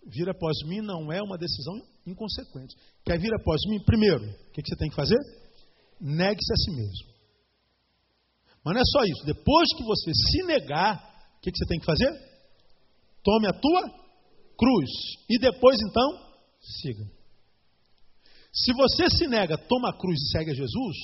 [0.07, 1.75] vir após mim não é uma decisão
[2.07, 2.77] inconsequente.
[3.05, 3.83] Quer vir após mim?
[3.85, 5.19] Primeiro, o que você tem que fazer?
[6.01, 7.11] Negue-se a si mesmo.
[8.65, 9.25] Mas não é só isso.
[9.25, 10.97] Depois que você se negar,
[11.39, 12.11] o que você tem que fazer?
[13.23, 13.83] Tome a tua
[14.57, 14.91] cruz.
[15.29, 17.05] E depois, então, siga.
[18.53, 20.97] Se você se nega, toma a cruz e segue a Jesus,